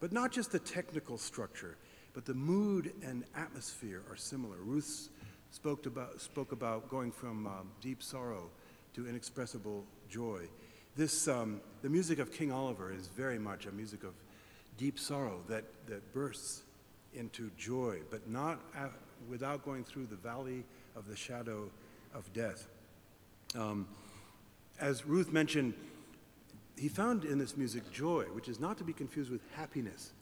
But 0.01 0.13
not 0.13 0.33
just 0.33 0.53
the 0.53 0.59
technical 0.59 1.19
structure, 1.19 1.77
but 2.15 2.25
the 2.25 2.35
mood 2.35 2.93
and 3.03 3.25
atmosphere 3.37 4.03
are 4.11 4.17
similar. 4.17 4.57
Ruth 4.59 5.09
spoke 5.51 5.87
about, 5.87 6.21
spoke 6.21 6.53
about 6.53 6.89
going 6.89 7.13
from 7.13 7.47
um, 7.47 7.71
deep 7.81 8.03
sorrow 8.03 8.51
to 8.95 9.09
inexpressible 9.09 9.85
joy. 10.09 10.49
This, 10.97 11.29
um, 11.29 11.61
the 11.83 11.89
music 11.89 12.19
of 12.19 12.33
King 12.33 12.51
Oliver 12.51 12.93
is 12.93 13.07
very 13.09 13.39
much 13.39 13.67
a 13.67 13.73
music 13.73 14.03
of 14.03 14.15
deep 14.79 14.99
sorrow 14.99 15.41
that, 15.49 15.65
that 15.87 16.15
bursts 16.15 16.63
into 17.13 17.51
joy, 17.59 17.99
but 18.11 18.29
not 18.29 18.61
without 19.29 19.65
going 19.65 19.85
through 19.85 20.07
the 20.07 20.17
valley 20.17 20.65
of 20.97 21.07
the 21.07 21.17
shadow 21.17 21.69
of 22.15 22.33
death. 22.33 22.69
Um, 23.55 23.87
as 24.81 25.05
Ruth 25.05 25.33
mentioned, 25.33 25.75
he 26.77 26.89
found 26.89 27.25
in 27.25 27.39
this 27.39 27.57
music 27.57 27.91
joy, 27.91 28.25
which 28.33 28.49
is 28.49 28.61
not 28.61 28.79
to 28.79 28.85
be 28.85 28.93
confused 28.93 29.31
with 29.31 29.41
happiness. 29.55 30.13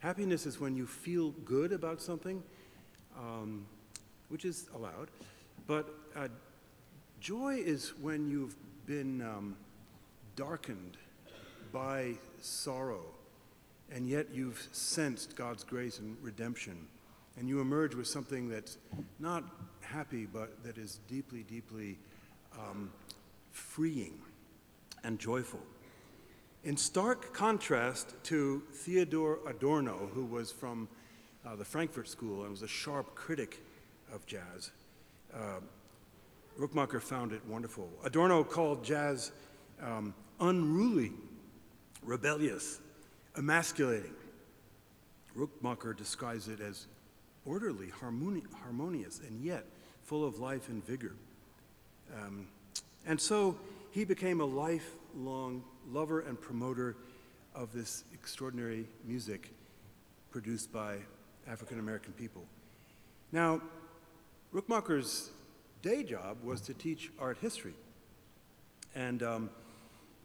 Happiness 0.00 0.44
is 0.44 0.60
when 0.60 0.76
you 0.76 0.86
feel 0.86 1.30
good 1.44 1.72
about 1.72 2.02
something, 2.02 2.42
um, 3.16 3.64
which 4.28 4.44
is 4.44 4.68
allowed, 4.74 5.08
but 5.66 5.88
uh, 6.16 6.28
joy 7.20 7.54
is 7.54 7.92
when 8.00 8.28
you've 8.28 8.56
been 8.86 9.22
um, 9.22 9.56
darkened 10.34 10.96
by 11.72 12.14
sorrow, 12.40 13.04
and 13.92 14.08
yet 14.08 14.26
you've 14.32 14.68
sensed 14.72 15.36
God's 15.36 15.64
grace 15.64 15.98
and 15.98 16.16
redemption, 16.22 16.86
and 17.38 17.48
you 17.48 17.60
emerge 17.60 17.94
with 17.94 18.06
something 18.06 18.48
that's 18.48 18.78
not 19.18 19.44
happy, 19.80 20.26
but 20.26 20.62
that 20.64 20.78
is 20.78 21.00
deeply, 21.08 21.42
deeply 21.42 21.98
um, 22.58 22.90
freeing 23.52 24.14
and 25.04 25.18
joyful. 25.18 25.60
In 26.64 26.76
stark 26.76 27.32
contrast 27.32 28.14
to 28.24 28.62
Theodor 28.72 29.38
Adorno, 29.46 30.10
who 30.12 30.24
was 30.24 30.50
from 30.50 30.88
uh, 31.46 31.54
the 31.54 31.64
Frankfurt 31.64 32.08
School 32.08 32.42
and 32.42 32.50
was 32.50 32.62
a 32.62 32.68
sharp 32.68 33.14
critic 33.14 33.62
of 34.12 34.26
jazz, 34.26 34.72
uh, 35.32 35.60
Rookmaaker 36.58 37.00
found 37.00 37.32
it 37.32 37.44
wonderful. 37.46 37.88
Adorno 38.04 38.42
called 38.42 38.82
jazz 38.82 39.30
um, 39.80 40.14
unruly, 40.40 41.12
rebellious, 42.02 42.80
emasculating. 43.36 44.14
Rookmaaker 45.36 45.96
describes 45.96 46.48
it 46.48 46.60
as 46.60 46.86
orderly, 47.44 47.88
harmoni- 47.88 48.42
harmonious, 48.62 49.20
and 49.20 49.44
yet 49.44 49.64
full 50.04 50.24
of 50.24 50.38
life 50.38 50.68
and 50.68 50.84
vigor. 50.86 51.14
Um, 52.14 52.46
and 53.06 53.20
so 53.20 53.56
he 53.90 54.04
became 54.04 54.40
a 54.40 54.44
lifelong 54.44 55.62
lover 55.90 56.20
and 56.20 56.40
promoter 56.40 56.96
of 57.54 57.72
this 57.72 58.04
extraordinary 58.12 58.86
music 59.04 59.50
produced 60.30 60.72
by 60.72 60.96
African 61.48 61.78
American 61.78 62.12
people. 62.12 62.44
Now, 63.32 63.60
Rookmaaker's 64.54 65.30
day 65.82 66.02
job 66.02 66.38
was 66.42 66.60
to 66.62 66.74
teach 66.74 67.10
art 67.18 67.38
history. 67.40 67.74
And, 68.94 69.22
um, 69.22 69.50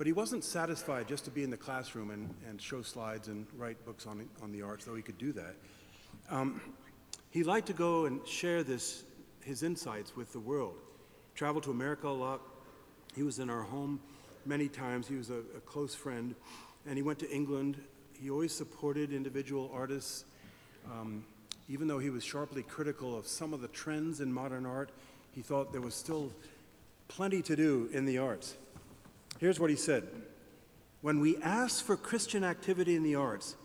but 0.02 0.08
he 0.08 0.14
wasn't 0.14 0.44
satisfied 0.44 1.08
just 1.08 1.26
to 1.26 1.30
be 1.30 1.44
in 1.44 1.52
the 1.52 1.58
classroom 1.58 2.10
and, 2.10 2.34
and 2.50 2.60
show 2.60 2.82
slides 2.82 3.28
and 3.28 3.46
write 3.56 3.86
books 3.86 4.08
on, 4.08 4.28
on 4.42 4.52
the 4.52 4.60
arts, 4.60 4.84
though 4.84 4.96
he 4.96 5.04
could 5.04 5.20
do 5.20 5.32
that. 5.32 5.54
Um, 6.32 6.60
he 7.30 7.44
liked 7.44 7.68
to 7.68 7.74
go 7.74 8.08
and 8.08 8.28
share 8.28 8.64
this, 8.64 9.04
his 9.42 9.62
insights 9.62 10.16
with 10.16 10.34
the 10.34 10.40
world. 10.40 10.74
Traveled 11.36 11.66
to 11.66 11.70
America 11.70 12.08
a 12.08 12.10
lot. 12.10 12.42
He 13.16 13.22
was 13.22 13.38
in 13.38 13.48
our 13.48 13.62
home 13.62 14.00
many 14.44 14.68
times. 14.68 15.08
He 15.08 15.14
was 15.14 15.30
a, 15.30 15.42
a 15.56 15.60
close 15.68 15.94
friend. 15.94 16.34
And 16.88 16.98
he 16.98 17.04
went 17.04 17.20
to 17.20 17.30
England. 17.30 17.80
He 18.20 18.32
always 18.32 18.52
supported 18.52 19.14
individual 19.14 19.70
artists. 19.72 20.26
Um, 20.92 21.24
even 21.70 21.88
though 21.88 22.00
he 22.00 22.10
was 22.10 22.24
sharply 22.24 22.64
critical 22.64 23.16
of 23.16 23.28
some 23.28 23.54
of 23.54 23.62
the 23.62 23.68
trends 23.68 24.20
in 24.20 24.34
modern 24.34 24.66
art, 24.66 24.90
he 25.32 25.44
thought 25.44 25.72
there 25.72 25.80
was 25.80 25.94
still 25.94 26.32
plenty 27.08 27.44
to 27.44 27.56
do 27.56 27.88
in 27.94 28.06
the 28.06 28.18
arts. 28.18 28.56
Here's 29.41 29.60
what 29.60 29.71
he 29.71 29.75
said 29.75 30.08
When 31.01 31.19
we 31.19 31.36
ask 31.38 31.84
for 31.84 31.97
Christian 31.97 32.43
activity 32.43 32.95
in 32.95 33.01
the 33.01 33.15
arts, 33.15 33.56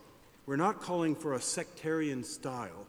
we're 0.47 0.57
not 0.57 0.81
calling 0.81 1.15
for 1.15 1.35
a 1.35 1.41
sectarian 1.41 2.25
style, 2.25 2.87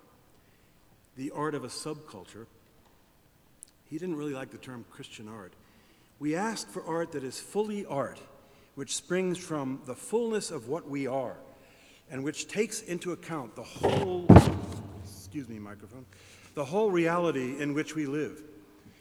the 1.18 1.32
art 1.32 1.54
of 1.54 1.66
a 1.66 1.68
subculture. 1.68 2.46
He 3.90 3.98
didn't 3.98 4.16
really 4.16 4.34
like 4.34 4.52
the 4.52 4.58
term 4.58 4.86
Christian 4.90 5.28
art. 5.28 5.52
We 6.20 6.36
ask 6.36 6.70
for 6.70 6.82
art 6.86 7.12
that 7.12 7.26
is 7.26 7.38
fully 7.38 7.86
art, 7.86 8.22
which 8.76 8.96
springs 8.96 9.38
from 9.38 9.82
the 9.86 9.96
fullness 9.96 10.50
of 10.50 10.70
what 10.70 10.90
we 10.90 11.08
are, 11.08 11.36
and 12.10 12.24
which 12.24 12.48
takes 12.48 12.82
into 12.82 13.12
account 13.12 13.58
the 13.58 13.64
whole, 13.64 14.28
excuse 15.04 15.50
me, 15.50 15.60
microphone, 15.60 16.06
the 16.56 16.64
whole 16.64 16.90
reality 16.90 17.60
in 17.60 17.74
which 17.74 17.96
we 17.96 18.06
live, 18.06 18.42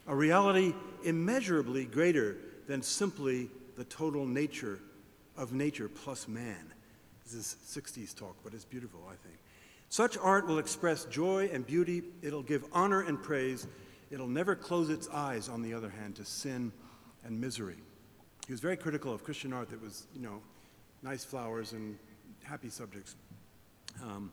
a 0.08 0.14
reality 0.14 0.74
immeasurably 1.04 1.84
greater 1.84 2.36
than 2.66 2.82
simply 2.82 3.48
the 3.76 3.84
total 3.84 4.26
nature 4.26 4.80
of 5.36 5.52
nature 5.52 5.88
plus 5.88 6.28
man. 6.28 6.72
This 7.24 7.34
is 7.34 7.56
60s 7.66 8.14
talk, 8.16 8.36
but 8.42 8.54
it's 8.54 8.64
beautiful, 8.64 9.00
I 9.06 9.16
think. 9.26 9.38
Such 9.88 10.16
art 10.18 10.46
will 10.46 10.58
express 10.58 11.04
joy 11.04 11.50
and 11.52 11.66
beauty. 11.66 12.02
It'll 12.22 12.42
give 12.42 12.64
honor 12.72 13.02
and 13.02 13.22
praise. 13.22 13.66
It'll 14.10 14.28
never 14.28 14.54
close 14.54 14.88
its 14.88 15.08
eyes, 15.08 15.48
on 15.48 15.62
the 15.62 15.74
other 15.74 15.90
hand, 15.90 16.16
to 16.16 16.24
sin 16.24 16.72
and 17.24 17.40
misery. 17.40 17.76
He 18.46 18.52
was 18.52 18.60
very 18.60 18.76
critical 18.76 19.12
of 19.12 19.24
Christian 19.24 19.52
art 19.52 19.70
that 19.70 19.82
was, 19.82 20.06
you 20.14 20.22
know, 20.22 20.40
nice 21.02 21.24
flowers 21.24 21.72
and 21.72 21.98
happy 22.42 22.70
subjects. 22.70 23.16
Um, 24.02 24.30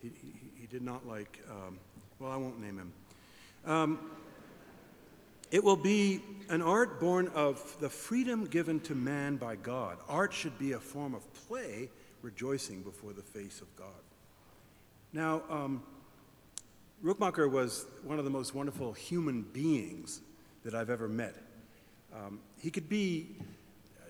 he, 0.00 0.08
he, 0.08 0.32
he, 0.60 0.66
did 0.66 0.82
not 0.82 1.06
like, 1.06 1.40
um, 1.50 1.78
well, 2.18 2.30
I 2.30 2.36
won't 2.36 2.60
name 2.60 2.78
him. 2.78 2.92
Um, 3.64 3.98
it 5.52 5.62
will 5.62 5.76
be 5.76 6.22
an 6.48 6.62
art 6.62 6.98
born 6.98 7.28
of 7.28 7.76
the 7.78 7.88
freedom 7.88 8.46
given 8.46 8.80
to 8.80 8.94
man 8.94 9.36
by 9.36 9.54
God. 9.54 9.98
Art 10.08 10.32
should 10.32 10.58
be 10.58 10.72
a 10.72 10.80
form 10.80 11.14
of 11.14 11.22
play, 11.46 11.90
rejoicing 12.22 12.80
before 12.80 13.12
the 13.12 13.22
face 13.22 13.60
of 13.60 13.76
God. 13.76 13.88
Now, 15.12 15.42
um, 15.50 15.82
Rookmaaker 17.04 17.50
was 17.50 17.84
one 18.02 18.18
of 18.18 18.24
the 18.24 18.30
most 18.30 18.54
wonderful 18.54 18.94
human 18.94 19.42
beings 19.42 20.22
that 20.64 20.74
I've 20.74 20.88
ever 20.88 21.06
met. 21.06 21.34
Um, 22.14 22.40
he 22.58 22.70
could 22.70 22.88
be 22.88 23.36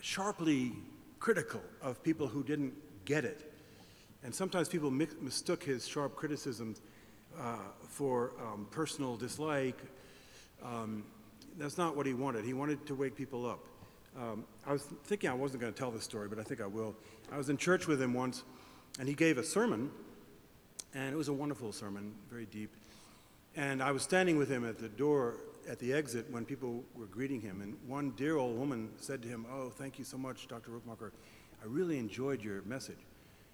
sharply 0.01 0.73
critical 1.19 1.63
of 1.83 2.01
people 2.05 2.29
who 2.29 2.45
didn't 2.45 2.75
get 3.05 3.25
it. 3.25 3.53
And 4.23 4.33
sometimes 4.33 4.69
people 4.69 4.93
mi- 4.93 5.09
mistook 5.21 5.65
his 5.65 5.89
sharp 5.89 6.15
criticisms 6.15 6.81
uh, 7.37 7.57
for 7.89 8.31
um, 8.41 8.69
personal 8.71 9.17
dislike. 9.17 9.79
Um, 10.65 11.03
that's 11.59 11.79
not 11.79 11.97
what 11.97 12.07
he 12.07 12.15
wanted. 12.15 12.45
He 12.45 12.55
wanted 12.55 12.87
to 12.87 12.95
wake 12.95 13.17
people 13.17 13.47
up. 13.47 13.61
Um, 14.17 14.45
I 14.67 14.73
was 14.73 14.83
thinking 15.05 15.31
I 15.31 15.35
wasn't 15.35 15.63
going 15.63 15.73
to 15.73 15.79
tell 15.79 15.91
this 15.91 16.05
story, 16.05 16.29
but 16.29 16.39
I 16.39 16.43
think 16.43 16.61
I 16.61 16.67
will. 16.67 16.95
I 17.31 17.39
was 17.39 17.49
in 17.49 17.57
church 17.57 17.87
with 17.87 18.01
him 18.01 18.13
once, 18.13 18.45
and 18.99 19.09
he 19.09 19.15
gave 19.15 19.39
a 19.39 19.45
sermon, 19.45 19.91
and 20.95 21.13
it 21.13 21.17
was 21.17 21.29
a 21.29 21.33
wonderful 21.33 21.73
sermon, 21.73 22.15
very 22.31 22.47
deep. 22.47 22.75
And 23.57 23.83
I 23.83 23.91
was 23.93 24.03
standing 24.03 24.37
with 24.37 24.49
him 24.49 24.69
at 24.69 24.79
the 24.79 24.89
door 24.89 25.39
at 25.69 25.79
the 25.79 25.93
exit 25.93 26.27
when 26.31 26.45
people 26.45 26.83
were 26.95 27.07
greeting 27.07 27.41
him, 27.41 27.63
and 27.63 27.77
one 27.87 28.11
dear 28.17 28.37
old 28.37 28.59
woman 28.59 28.91
said 28.99 29.23
to 29.23 29.29
him, 29.29 29.47
Oh, 29.51 29.71
thank 29.71 29.99
you 29.99 30.05
so 30.05 30.19
much, 30.19 30.49
Dr. 30.49 30.71
Rookmaaker. 30.71 31.13
I 31.63 31.67
really 31.67 31.99
enjoyed 31.99 32.43
your 32.43 32.63
message. 32.63 32.99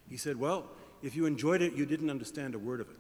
He 0.09 0.17
said, 0.17 0.39
Well, 0.39 0.71
if 1.03 1.15
you 1.15 1.27
enjoyed 1.27 1.63
it, 1.63 1.75
you 1.75 1.87
didn't 1.87 2.11
understand 2.11 2.55
a 2.55 2.59
word 2.59 2.81
of 2.81 2.89
it. 2.89 2.97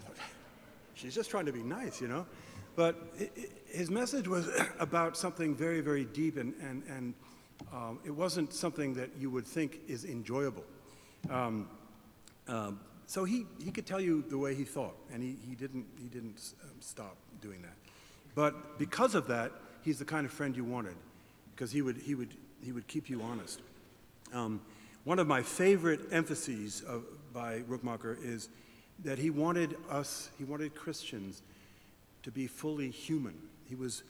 Thought, 0.00 0.16
She's 0.94 1.14
just 1.14 1.30
trying 1.30 1.46
to 1.46 1.52
be 1.52 1.62
nice, 1.62 2.00
you 2.00 2.08
know? 2.08 2.26
But 2.76 2.96
his 3.66 3.90
message 3.90 4.28
was 4.28 4.48
about 4.78 5.16
something 5.16 5.56
very, 5.56 5.80
very 5.80 6.04
deep, 6.04 6.36
and, 6.36 6.54
and, 6.62 6.82
and 6.88 7.14
um, 7.72 7.98
it 8.04 8.10
wasn't 8.10 8.52
something 8.52 8.94
that 8.94 9.10
you 9.18 9.30
would 9.30 9.46
think 9.46 9.80
is 9.88 10.04
enjoyable. 10.04 10.64
Um, 11.30 11.68
um, 12.46 12.80
so 13.06 13.24
he, 13.24 13.46
he 13.64 13.70
could 13.70 13.86
tell 13.86 14.00
you 14.00 14.22
the 14.28 14.38
way 14.38 14.54
he 14.54 14.64
thought, 14.64 14.96
and 15.12 15.22
he, 15.22 15.36
he 15.48 15.54
didn't, 15.54 15.86
he 16.00 16.08
didn't 16.08 16.52
um, 16.62 16.70
stop 16.80 17.16
doing 17.40 17.62
that. 17.62 17.74
But 18.34 18.78
because 18.78 19.14
of 19.14 19.26
that, 19.28 19.52
he's 19.82 19.98
the 19.98 20.04
kind 20.04 20.26
of 20.26 20.32
friend 20.32 20.54
you 20.56 20.64
wanted, 20.64 20.96
because 21.54 21.72
he 21.72 21.82
would, 21.82 21.96
he 21.96 22.14
would, 22.14 22.34
he 22.62 22.72
would 22.72 22.86
keep 22.86 23.08
you 23.08 23.22
honest. 23.22 23.60
Um, 24.34 24.60
one 25.04 25.18
of 25.18 25.26
my 25.26 25.40
favorite 25.40 26.00
emphases 26.10 26.82
of, 26.82 27.04
by 27.32 27.60
Rookmaaker 27.60 28.16
is 28.22 28.48
that 29.04 29.18
he 29.18 29.30
wanted 29.30 29.76
us, 29.88 30.30
he 30.36 30.44
wanted 30.44 30.74
Christians 30.74 31.42
to 32.26 32.32
be 32.32 32.48
fully 32.48 32.90
human. 32.90 33.38
He 33.68 33.76
was 33.76 34.02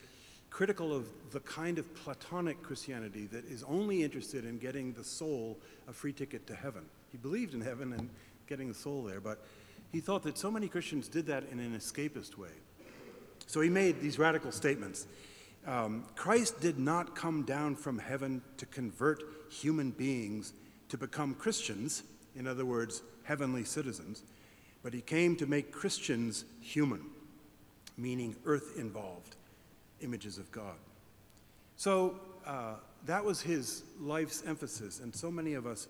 critical 0.49 0.91
of 0.91 1.07
the 1.33 1.41
kind 1.41 1.79
of 1.79 1.95
Platonic 1.95 2.63
Christianity 2.63 3.27
that 3.27 3.45
is 3.45 3.63
only 3.65 4.03
interested 4.03 4.47
in 4.47 4.57
getting 4.57 4.95
the 4.95 5.05
soul 5.05 5.59
a 5.87 5.93
free 5.93 6.15
ticket 6.15 6.47
to 6.47 6.55
heaven. 6.55 6.81
He 7.13 7.19
believed 7.19 7.53
in 7.53 7.61
heaven 7.61 7.93
and 7.93 8.09
getting 8.47 8.69
the 8.69 8.75
soul 8.75 9.03
there, 9.03 9.21
but 9.21 9.45
he 9.93 10.01
thought 10.01 10.23
that 10.23 10.39
so 10.39 10.51
many 10.51 10.67
Christians 10.67 11.09
did 11.09 11.27
that 11.27 11.45
in 11.53 11.59
an 11.59 11.77
escapist 11.77 12.39
way. 12.39 12.49
So 13.47 13.61
he 13.61 13.69
made 13.69 14.01
these 14.01 14.19
radical 14.19 14.51
statements. 14.51 15.07
Um, 15.67 16.07
Christ 16.15 16.59
did 16.59 16.79
not 16.79 17.15
come 17.15 17.43
down 17.43 17.77
from 17.77 17.99
heaven 17.99 18.41
to 18.57 18.65
convert 18.65 19.25
human 19.51 19.91
beings 19.91 20.55
to 20.89 20.97
become 20.97 21.35
Christians, 21.35 22.03
in 22.35 22.47
other 22.47 22.65
words, 22.65 23.03
heavenly 23.25 23.65
citizens, 23.65 24.23
but 24.83 24.95
he 24.95 25.03
came 25.03 25.37
to 25.37 25.45
make 25.45 25.71
Christians 25.71 26.47
human 26.63 27.03
meaning 27.97 28.37
earth 28.45 28.75
involved, 28.79 29.37
images 30.01 30.39
of 30.39 30.51
God. 30.53 30.77
So 31.77 32.21
uh, 32.47 32.75
that 33.07 33.25
was 33.25 33.41
his 33.41 33.83
life's 34.01 34.43
emphasis, 34.47 35.01
and 35.01 35.15
so 35.15 35.31
many 35.31 35.55
of 35.55 35.67
us 35.67 35.89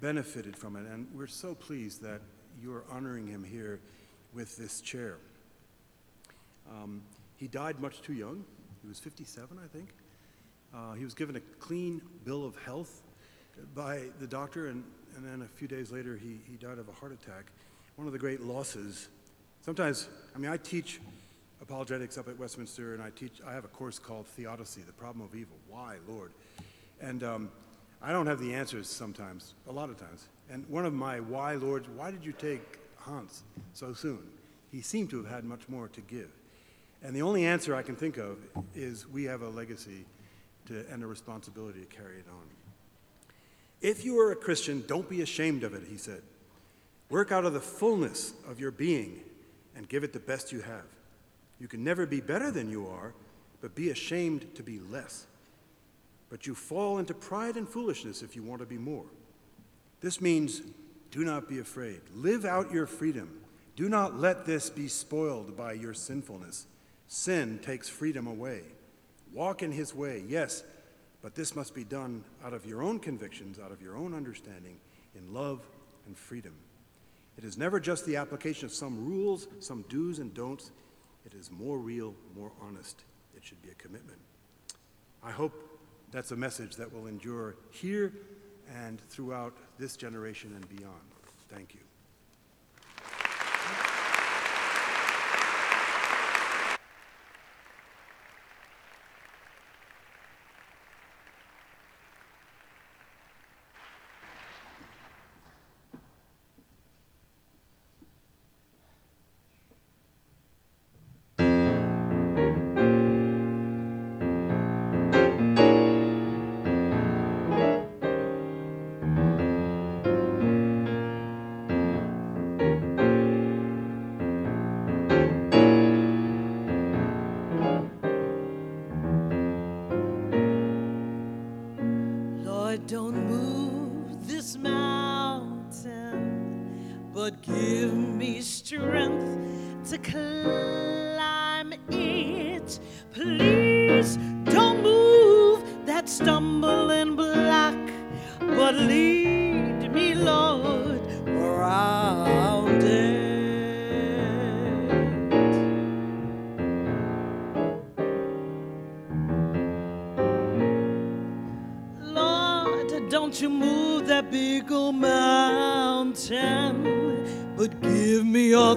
benefited 0.00 0.56
from 0.56 0.76
it, 0.76 0.86
and 0.86 1.06
we're 1.14 1.26
so 1.26 1.54
pleased 1.54 2.02
that 2.02 2.20
you're 2.62 2.84
honoring 2.90 3.26
him 3.26 3.44
here 3.44 3.80
with 4.34 4.56
this 4.56 4.80
chair. 4.80 5.16
Um, 6.70 7.02
he 7.36 7.48
died 7.48 7.80
much 7.80 8.02
too 8.02 8.12
young. 8.12 8.44
He 8.82 8.88
was 8.88 8.98
57, 8.98 9.58
I 9.62 9.68
think. 9.68 9.88
Uh, 10.74 10.94
he 10.94 11.04
was 11.04 11.14
given 11.14 11.36
a 11.36 11.40
clean 11.58 12.02
bill 12.24 12.44
of 12.44 12.56
health 12.56 13.02
by 13.74 14.02
the 14.20 14.26
doctor, 14.26 14.68
and, 14.68 14.84
and 15.16 15.24
then 15.24 15.42
a 15.42 15.48
few 15.58 15.68
days 15.68 15.90
later, 15.90 16.16
he, 16.16 16.40
he 16.50 16.56
died 16.56 16.78
of 16.78 16.88
a 16.88 16.92
heart 16.92 17.12
attack. 17.12 17.46
One 17.96 18.06
of 18.06 18.12
the 18.12 18.18
great 18.18 18.42
losses. 18.42 19.08
Sometimes, 19.62 20.08
I 20.34 20.38
mean, 20.38 20.50
I 20.50 20.58
teach 20.58 21.00
apologetics 21.60 22.18
up 22.18 22.28
at 22.28 22.38
Westminster, 22.38 22.94
and 22.94 23.02
I 23.02 23.10
teach. 23.10 23.40
I 23.46 23.52
have 23.52 23.64
a 23.64 23.68
course 23.68 23.98
called 23.98 24.26
Theodicy: 24.26 24.82
The 24.82 24.92
Problem 24.92 25.24
of 25.24 25.34
Evil. 25.34 25.56
Why, 25.68 25.96
Lord? 26.08 26.32
And 27.00 27.22
um, 27.22 27.50
I 28.02 28.12
don't 28.12 28.26
have 28.26 28.40
the 28.40 28.54
answers 28.54 28.88
sometimes, 28.88 29.54
a 29.68 29.72
lot 29.72 29.90
of 29.90 29.98
times. 29.98 30.28
And 30.50 30.68
one 30.68 30.86
of 30.86 30.92
my 30.92 31.20
why, 31.20 31.54
Lords, 31.54 31.88
why 31.88 32.10
did 32.10 32.24
you 32.24 32.32
take 32.32 32.78
Hans 32.96 33.42
so 33.74 33.92
soon? 33.92 34.20
He 34.70 34.80
seemed 34.80 35.10
to 35.10 35.16
have 35.22 35.30
had 35.30 35.44
much 35.44 35.68
more 35.68 35.88
to 35.88 36.00
give. 36.02 36.30
And 37.02 37.14
the 37.14 37.22
only 37.22 37.44
answer 37.44 37.74
I 37.74 37.82
can 37.82 37.96
think 37.96 38.16
of 38.16 38.38
is 38.74 39.06
we 39.08 39.24
have 39.24 39.42
a 39.42 39.48
legacy 39.48 40.04
to, 40.66 40.84
and 40.90 41.02
a 41.02 41.06
responsibility 41.06 41.80
to 41.80 41.86
carry 41.86 42.16
it 42.16 42.26
on. 42.30 42.42
If 43.80 44.04
you 44.04 44.18
are 44.20 44.32
a 44.32 44.36
Christian, 44.36 44.84
don't 44.86 45.08
be 45.08 45.20
ashamed 45.20 45.62
of 45.62 45.74
it, 45.74 45.82
he 45.88 45.96
said. 45.96 46.22
Work 47.10 47.30
out 47.30 47.44
of 47.44 47.52
the 47.52 47.60
fullness 47.60 48.32
of 48.48 48.58
your 48.58 48.70
being 48.70 49.20
and 49.76 49.88
give 49.88 50.02
it 50.02 50.12
the 50.12 50.18
best 50.18 50.50
you 50.50 50.62
have. 50.62 50.84
You 51.58 51.68
can 51.68 51.82
never 51.82 52.06
be 52.06 52.20
better 52.20 52.50
than 52.50 52.70
you 52.70 52.86
are, 52.86 53.14
but 53.60 53.74
be 53.74 53.90
ashamed 53.90 54.54
to 54.54 54.62
be 54.62 54.78
less. 54.78 55.26
But 56.28 56.46
you 56.46 56.54
fall 56.54 56.98
into 56.98 57.14
pride 57.14 57.56
and 57.56 57.68
foolishness 57.68 58.22
if 58.22 58.36
you 58.36 58.42
want 58.42 58.60
to 58.60 58.66
be 58.66 58.78
more. 58.78 59.06
This 60.00 60.20
means 60.20 60.62
do 61.10 61.24
not 61.24 61.48
be 61.48 61.60
afraid. 61.60 62.00
Live 62.14 62.44
out 62.44 62.72
your 62.72 62.86
freedom. 62.86 63.40
Do 63.74 63.88
not 63.88 64.18
let 64.18 64.44
this 64.44 64.68
be 64.70 64.88
spoiled 64.88 65.56
by 65.56 65.72
your 65.72 65.94
sinfulness. 65.94 66.66
Sin 67.08 67.58
takes 67.62 67.88
freedom 67.88 68.26
away. 68.26 68.62
Walk 69.32 69.62
in 69.62 69.72
his 69.72 69.94
way, 69.94 70.24
yes, 70.26 70.64
But 71.26 71.34
this 71.34 71.56
must 71.56 71.74
be 71.74 71.82
done 71.82 72.22
out 72.44 72.52
of 72.52 72.66
your 72.66 72.84
own 72.84 73.00
convictions, 73.00 73.58
out 73.58 73.72
of 73.72 73.82
your 73.82 73.96
own 73.96 74.14
understanding, 74.14 74.78
in 75.16 75.34
love 75.34 75.66
and 76.06 76.16
freedom. 76.16 76.54
It 77.36 77.42
is 77.42 77.58
never 77.58 77.80
just 77.80 78.06
the 78.06 78.14
application 78.14 78.66
of 78.66 78.72
some 78.72 79.04
rules, 79.04 79.48
some 79.58 79.84
do's 79.88 80.20
and 80.20 80.32
don'ts. 80.32 80.70
It 81.26 81.34
is 81.34 81.50
more 81.50 81.78
real, 81.78 82.14
more 82.36 82.52
honest. 82.62 83.02
It 83.36 83.44
should 83.44 83.60
be 83.60 83.70
a 83.70 83.74
commitment. 83.74 84.18
I 85.22 85.32
hope 85.32 85.52
that's 86.12 86.30
a 86.30 86.36
message 86.36 86.76
that 86.76 86.92
will 86.92 87.08
endure 87.08 87.56
here 87.70 88.12
and 88.72 89.00
throughout 89.10 89.54
this 89.76 89.96
generation 89.96 90.52
and 90.54 90.68
beyond. 90.68 90.94
Thank 91.48 91.74
you. 91.74 91.80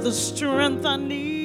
The 0.09 0.15
strength 0.15 0.85
I 0.87 0.97
need 0.97 1.38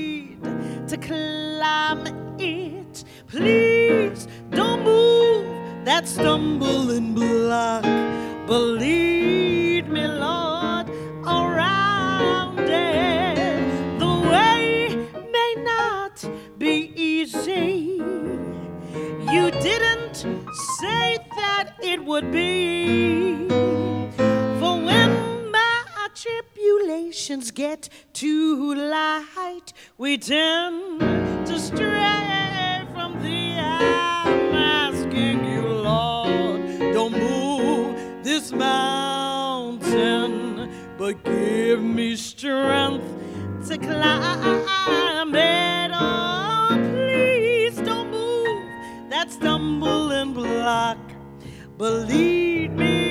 we 30.14 30.18
tend 30.18 31.00
to 31.44 31.58
stray 31.58 32.86
from 32.92 33.20
thee. 33.20 33.58
I'm 33.58 34.54
asking 34.54 35.44
you, 35.44 35.62
Lord, 35.62 36.60
don't 36.94 37.18
move 37.18 37.96
this 38.22 38.52
mountain, 38.52 39.90
but 40.96 41.24
give 41.24 41.82
me 41.82 42.14
strength 42.14 43.04
to 43.66 43.76
climb 43.76 45.34
it. 45.34 45.90
Oh, 45.92 46.78
please 46.92 47.76
don't 47.78 48.12
move 48.12 49.10
that 49.10 49.32
stumbling 49.32 50.32
block, 50.32 50.98
but 51.76 52.06
lead 52.06 52.70
me, 52.76 53.03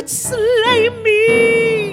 would 0.00 0.08
slay 0.08 0.88
me, 1.04 1.92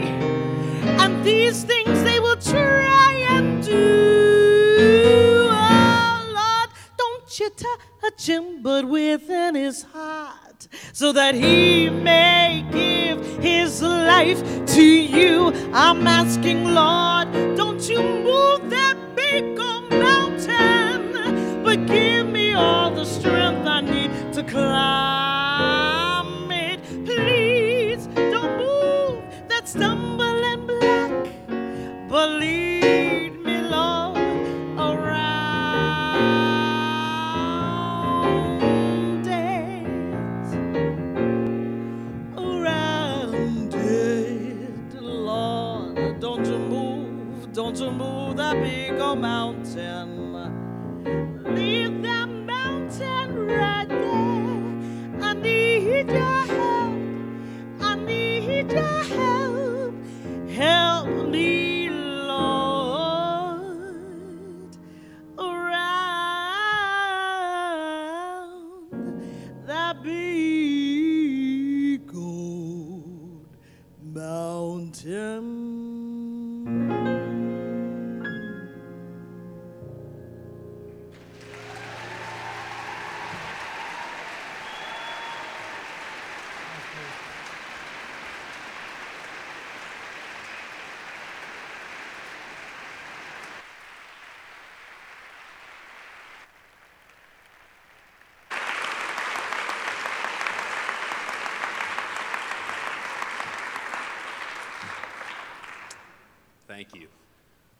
and 1.01 1.25
these 1.25 1.65
things 1.65 2.03
they 2.03 2.21
will 2.21 2.37
try 2.37 3.11
and 3.31 3.61
do, 3.61 5.49
oh 5.51 6.31
Lord, 6.33 6.69
don't 6.97 7.37
you 7.37 7.49
touch 7.49 8.25
him, 8.25 8.61
but 8.61 8.87
within 8.87 9.55
his 9.55 9.83
heart, 9.91 10.69
so 10.93 11.11
that 11.11 11.35
he 11.35 11.89
may 11.89 12.65
give 12.71 13.19
his 13.43 13.81
life 13.81 14.41
to 14.67 14.85
you. 14.85 15.51
I'm 15.73 16.07
asking, 16.07 16.63
Lord, 16.63 17.29
don't 17.57 17.89
you 17.89 18.01
move 18.01 18.69
that 18.69 18.95
big 19.17 19.59
old 19.59 19.89
mountain, 19.89 21.61
but 21.61 21.85
give 21.87 22.29
me 22.29 22.53
all 22.53 22.89
the 22.89 23.03
strength 23.03 23.67
I 23.67 23.81
need 23.81 24.31
to 24.31 24.43
climb 24.43 25.16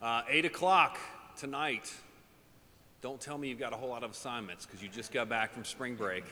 Uh, 0.00 0.22
8 0.28 0.44
o'clock 0.44 0.98
tonight. 1.36 1.92
Don't 3.00 3.20
tell 3.20 3.36
me 3.36 3.48
you've 3.48 3.58
got 3.58 3.72
a 3.72 3.76
whole 3.76 3.88
lot 3.88 4.04
of 4.04 4.12
assignments 4.12 4.64
because 4.64 4.82
you 4.82 4.88
just 4.88 5.12
got 5.12 5.28
back 5.28 5.52
from 5.52 5.64
spring 5.64 5.94
break. 5.94 6.24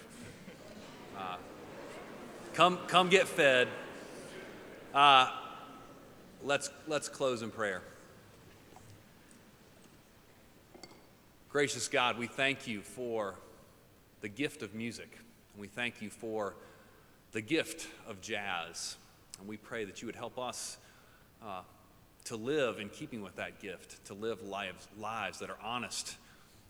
Uh, 1.17 1.37
come, 2.55 2.79
come 2.87 3.09
get 3.09 3.27
fed. 3.27 3.69
Uh, 4.95 5.31
let's, 6.45 6.71
let's 6.87 7.09
close 7.09 7.43
in 7.43 7.51
prayer. 7.51 7.83
Gracious 11.49 11.89
God, 11.89 12.19
we 12.19 12.27
thank 12.27 12.67
you 12.67 12.83
for 12.83 13.35
the 14.21 14.29
gift 14.29 14.63
of 14.63 14.75
music. 14.75 15.19
And 15.55 15.61
we 15.61 15.69
thank 15.69 16.03
you 16.03 16.11
for 16.11 16.55
the 17.33 17.41
gift 17.41 17.89
of 18.07 18.21
jazz. 18.21 18.97
And 19.39 19.49
we 19.49 19.57
pray 19.57 19.85
that 19.85 20.03
you 20.03 20.07
would 20.07 20.17
help 20.17 20.39
us 20.39 20.77
uh, 21.45 21.63
to 22.27 22.37
live 22.37 22.81
in 22.81 22.89
keeping 22.89 23.23
with 23.23 23.37
that 23.37 23.61
gift, 23.61 24.05
to 24.07 24.15
live 24.15 24.43
lives, 24.43 24.89
lives 24.99 25.39
that 25.39 25.49
are 25.49 25.59
honest 25.63 26.17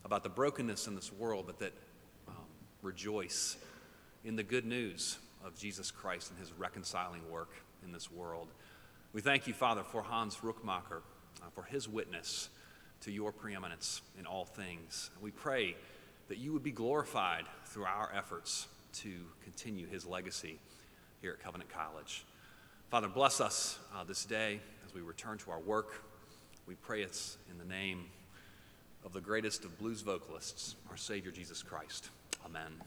about 0.05 0.23
the 0.23 0.29
brokenness 0.29 0.87
in 0.87 0.95
this 0.95 1.11
world, 1.12 1.45
but 1.47 1.59
that 1.59 1.73
um, 2.29 2.35
rejoice 2.83 3.57
in 4.25 4.37
the 4.37 4.42
good 4.42 4.66
news 4.66 5.19
of 5.45 5.57
Jesus 5.59 5.90
Christ 5.90 6.31
and 6.31 6.38
his 6.38 6.53
reconciling 6.53 7.23
work 7.31 7.51
in 7.85 7.90
this 7.90 8.11
world. 8.11 8.49
We 9.14 9.23
thank 9.23 9.47
you, 9.47 9.55
Father, 9.55 9.83
for 9.83 10.03
Hans 10.03 10.37
Rookmaaker, 10.37 11.01
uh, 11.40 11.51
for 11.55 11.62
his 11.62 11.88
witness 11.88 12.51
to 13.01 13.11
your 13.11 13.33
preeminence 13.33 14.03
in 14.19 14.27
all 14.27 14.45
things. 14.45 15.11
We 15.23 15.31
pray 15.31 15.75
that 16.29 16.37
you 16.37 16.53
would 16.53 16.62
be 16.62 16.73
glorified 16.73 17.45
through 17.64 17.85
our 17.85 18.11
efforts 18.14 18.66
to 18.95 19.11
continue 19.42 19.87
his 19.87 20.05
legacy 20.05 20.59
here 21.23 21.33
at 21.33 21.40
Covenant 21.42 21.71
College. 21.71 22.27
Father, 22.90 23.09
bless 23.09 23.40
us 23.40 23.79
uh, 23.95 24.05
this 24.05 24.25
day 24.25 24.61
we 24.97 25.03
return 25.03 25.37
to 25.37 25.51
our 25.51 25.61
work. 25.61 26.03
We 26.67 26.75
pray 26.75 27.03
it's 27.03 27.37
in 27.51 27.59
the 27.59 27.67
name 27.67 28.07
of 29.05 29.13
the 29.13 29.21
greatest 29.21 29.67
of 29.67 29.79
blues 29.79 30.01
vocalists, 30.01 30.75
our 30.89 30.97
Savior 30.97 31.31
Jesus 31.31 31.63
Christ. 31.63 32.09
Amen. 32.47 32.81